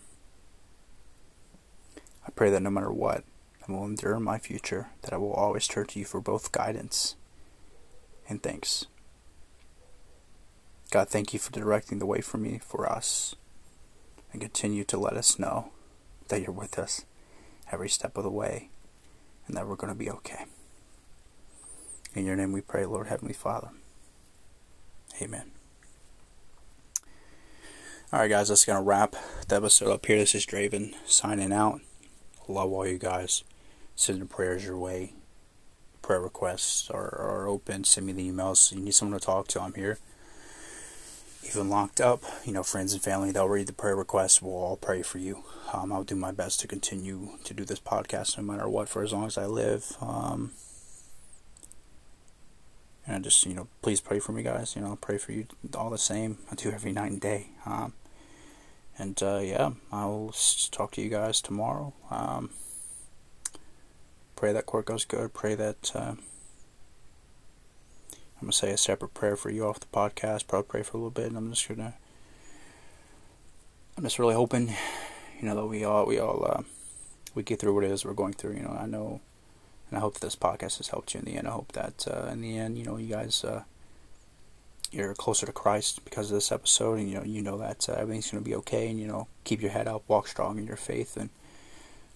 I 2.27 2.31
pray 2.31 2.49
that 2.49 2.61
no 2.61 2.71
matter 2.71 2.91
what, 2.91 3.23
I 3.67 3.71
will 3.71 3.85
endure 3.85 4.19
my 4.19 4.37
future, 4.37 4.89
that 5.01 5.13
I 5.13 5.17
will 5.17 5.33
always 5.33 5.67
turn 5.67 5.87
to 5.87 5.99
you 5.99 6.05
for 6.05 6.21
both 6.21 6.51
guidance 6.51 7.15
and 8.29 8.41
thanks. 8.41 8.85
God, 10.91 11.09
thank 11.09 11.33
you 11.33 11.39
for 11.39 11.51
directing 11.51 11.99
the 11.99 12.05
way 12.05 12.21
for 12.21 12.37
me, 12.37 12.59
for 12.63 12.89
us, 12.89 13.35
and 14.31 14.41
continue 14.41 14.83
to 14.85 14.97
let 14.97 15.13
us 15.13 15.39
know 15.39 15.71
that 16.27 16.41
you're 16.41 16.51
with 16.51 16.77
us 16.77 17.05
every 17.71 17.89
step 17.89 18.17
of 18.17 18.23
the 18.23 18.29
way 18.29 18.69
and 19.47 19.57
that 19.57 19.67
we're 19.67 19.75
going 19.75 19.91
to 19.91 19.97
be 19.97 20.09
okay. 20.09 20.45
In 22.13 22.25
your 22.25 22.35
name 22.35 22.51
we 22.51 22.61
pray, 22.61 22.85
Lord 22.85 23.07
Heavenly 23.07 23.33
Father. 23.33 23.69
Amen. 25.21 25.51
Alright, 28.13 28.29
guys, 28.29 28.49
that's 28.49 28.65
going 28.65 28.77
to 28.77 28.83
wrap 28.83 29.15
the 29.47 29.55
episode 29.55 29.91
up 29.91 30.05
here. 30.05 30.17
This 30.17 30.35
is 30.35 30.45
Draven 30.45 30.93
signing 31.05 31.51
out. 31.51 31.81
Love 32.47 32.71
all 32.71 32.87
you 32.87 32.99
guys. 32.99 33.43
Sending 33.95 34.27
prayers 34.27 34.65
your 34.65 34.77
way. 34.77 35.13
Prayer 36.01 36.21
requests 36.21 36.89
are, 36.89 37.15
are 37.19 37.47
open. 37.47 37.83
Send 37.83 38.05
me 38.05 38.13
the 38.13 38.29
emails. 38.29 38.71
You 38.71 38.81
need 38.81 38.93
someone 38.93 39.19
to 39.19 39.25
talk 39.25 39.47
to. 39.49 39.61
I'm 39.61 39.73
here. 39.73 39.97
Even 41.47 41.69
locked 41.69 42.01
up, 42.01 42.23
you 42.43 42.51
know, 42.51 42.63
friends 42.63 42.93
and 42.93 43.01
family, 43.01 43.31
they'll 43.31 43.47
read 43.47 43.67
the 43.67 43.73
prayer 43.73 43.95
requests. 43.95 44.41
We'll 44.41 44.55
all 44.55 44.77
pray 44.77 45.03
for 45.03 45.19
you. 45.19 45.43
Um, 45.73 45.91
I'll 45.91 46.03
do 46.03 46.15
my 46.15 46.31
best 46.31 46.59
to 46.61 46.67
continue 46.67 47.37
to 47.43 47.53
do 47.53 47.63
this 47.63 47.79
podcast 47.79 48.37
no 48.37 48.43
matter 48.43 48.67
what 48.67 48.89
for 48.89 49.03
as 49.03 49.13
long 49.13 49.27
as 49.27 49.37
I 49.37 49.45
live. 49.45 49.95
Um, 50.01 50.51
and 53.07 53.23
just 53.23 53.45
you 53.45 53.53
know 53.53 53.67
please 53.81 54.01
pray 54.01 54.19
for 54.19 54.31
me 54.31 54.43
guys 54.43 54.75
you 54.75 54.81
know 54.81 54.89
I'll 54.89 54.95
pray 54.95 55.17
for 55.17 55.31
you 55.31 55.47
all 55.75 55.89
the 55.89 55.97
same 55.97 56.37
i 56.51 56.55
do 56.55 56.71
every 56.71 56.91
night 56.91 57.11
and 57.11 57.21
day 57.21 57.47
um, 57.65 57.93
and 58.97 59.21
uh, 59.21 59.39
yeah 59.43 59.71
i'll 59.91 60.33
talk 60.71 60.91
to 60.93 61.01
you 61.01 61.09
guys 61.09 61.41
tomorrow 61.41 61.93
um, 62.09 62.49
pray 64.45 64.53
that 64.53 64.67
court 64.67 64.85
goes 64.85 65.05
good 65.05 65.33
pray 65.33 65.55
that 65.55 65.91
uh, 65.95 66.13
i'm 68.11 68.41
gonna 68.41 68.51
say 68.51 68.69
a 68.69 68.77
separate 68.77 69.15
prayer 69.15 69.35
for 69.35 69.49
you 69.49 69.65
off 69.65 69.79
the 69.79 69.87
podcast 69.87 70.45
probably 70.45 70.67
pray 70.67 70.83
for 70.83 70.97
a 70.97 70.99
little 70.99 71.09
bit 71.09 71.25
and 71.25 71.35
i'm 71.35 71.49
just 71.49 71.67
gonna 71.67 71.95
i'm 73.97 74.03
just 74.03 74.19
really 74.19 74.35
hoping 74.35 74.67
you 75.39 75.47
know 75.47 75.55
that 75.55 75.65
we 75.65 75.83
all 75.83 76.05
we 76.05 76.19
all 76.19 76.45
uh, 76.45 76.61
we 77.33 77.41
get 77.41 77.59
through 77.59 77.73
what 77.73 77.83
it 77.83 77.89
is 77.89 78.05
we're 78.05 78.13
going 78.13 78.33
through 78.33 78.53
you 78.53 78.61
know 78.61 78.77
i 78.79 78.85
know 78.85 79.19
and 79.89 79.97
I 79.97 80.01
hope 80.01 80.19
this 80.19 80.35
podcast 80.35 80.77
has 80.77 80.89
helped 80.89 81.13
you 81.13 81.21
in 81.21 81.25
the 81.25 81.37
end. 81.37 81.47
I 81.47 81.51
hope 81.51 81.71
that 81.73 82.07
uh, 82.07 82.27
in 82.31 82.41
the 82.41 82.57
end, 82.57 82.77
you 82.77 82.85
know, 82.85 82.97
you 82.97 83.07
guys 83.07 83.43
uh, 83.43 83.61
you're 84.91 85.13
closer 85.13 85.45
to 85.45 85.51
Christ 85.51 86.03
because 86.03 86.31
of 86.31 86.35
this 86.35 86.51
episode, 86.51 86.97
and 86.97 87.07
you 87.07 87.15
know, 87.15 87.23
you 87.23 87.43
know 87.43 87.59
that 87.59 87.87
uh, 87.87 87.93
everything's 87.93 88.31
going 88.31 88.43
to 88.43 88.49
be 88.49 88.55
okay, 88.55 88.89
and 88.89 88.99
you 88.99 89.05
know, 89.05 89.27
keep 89.43 89.61
your 89.61 89.69
head 89.69 89.87
up, 89.87 90.01
walk 90.07 90.27
strong 90.27 90.57
in 90.57 90.65
your 90.65 90.75
faith, 90.75 91.15
and 91.17 91.29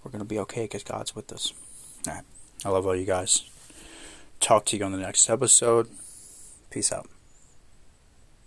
we're 0.04 0.10
going 0.10 0.24
to 0.24 0.26
be 0.26 0.40
okay 0.40 0.64
because 0.64 0.84
God's 0.84 1.16
with 1.16 1.32
us. 1.32 1.54
I 2.66 2.70
love 2.70 2.86
all 2.86 2.96
you 2.96 3.06
guys. 3.06 3.50
Talk 4.40 4.66
to 4.66 4.78
you 4.78 4.86
on 4.86 4.92
the 4.92 4.98
next 4.98 5.30
episode. 5.30 5.90
Peace 6.70 6.92
out. 6.92 7.10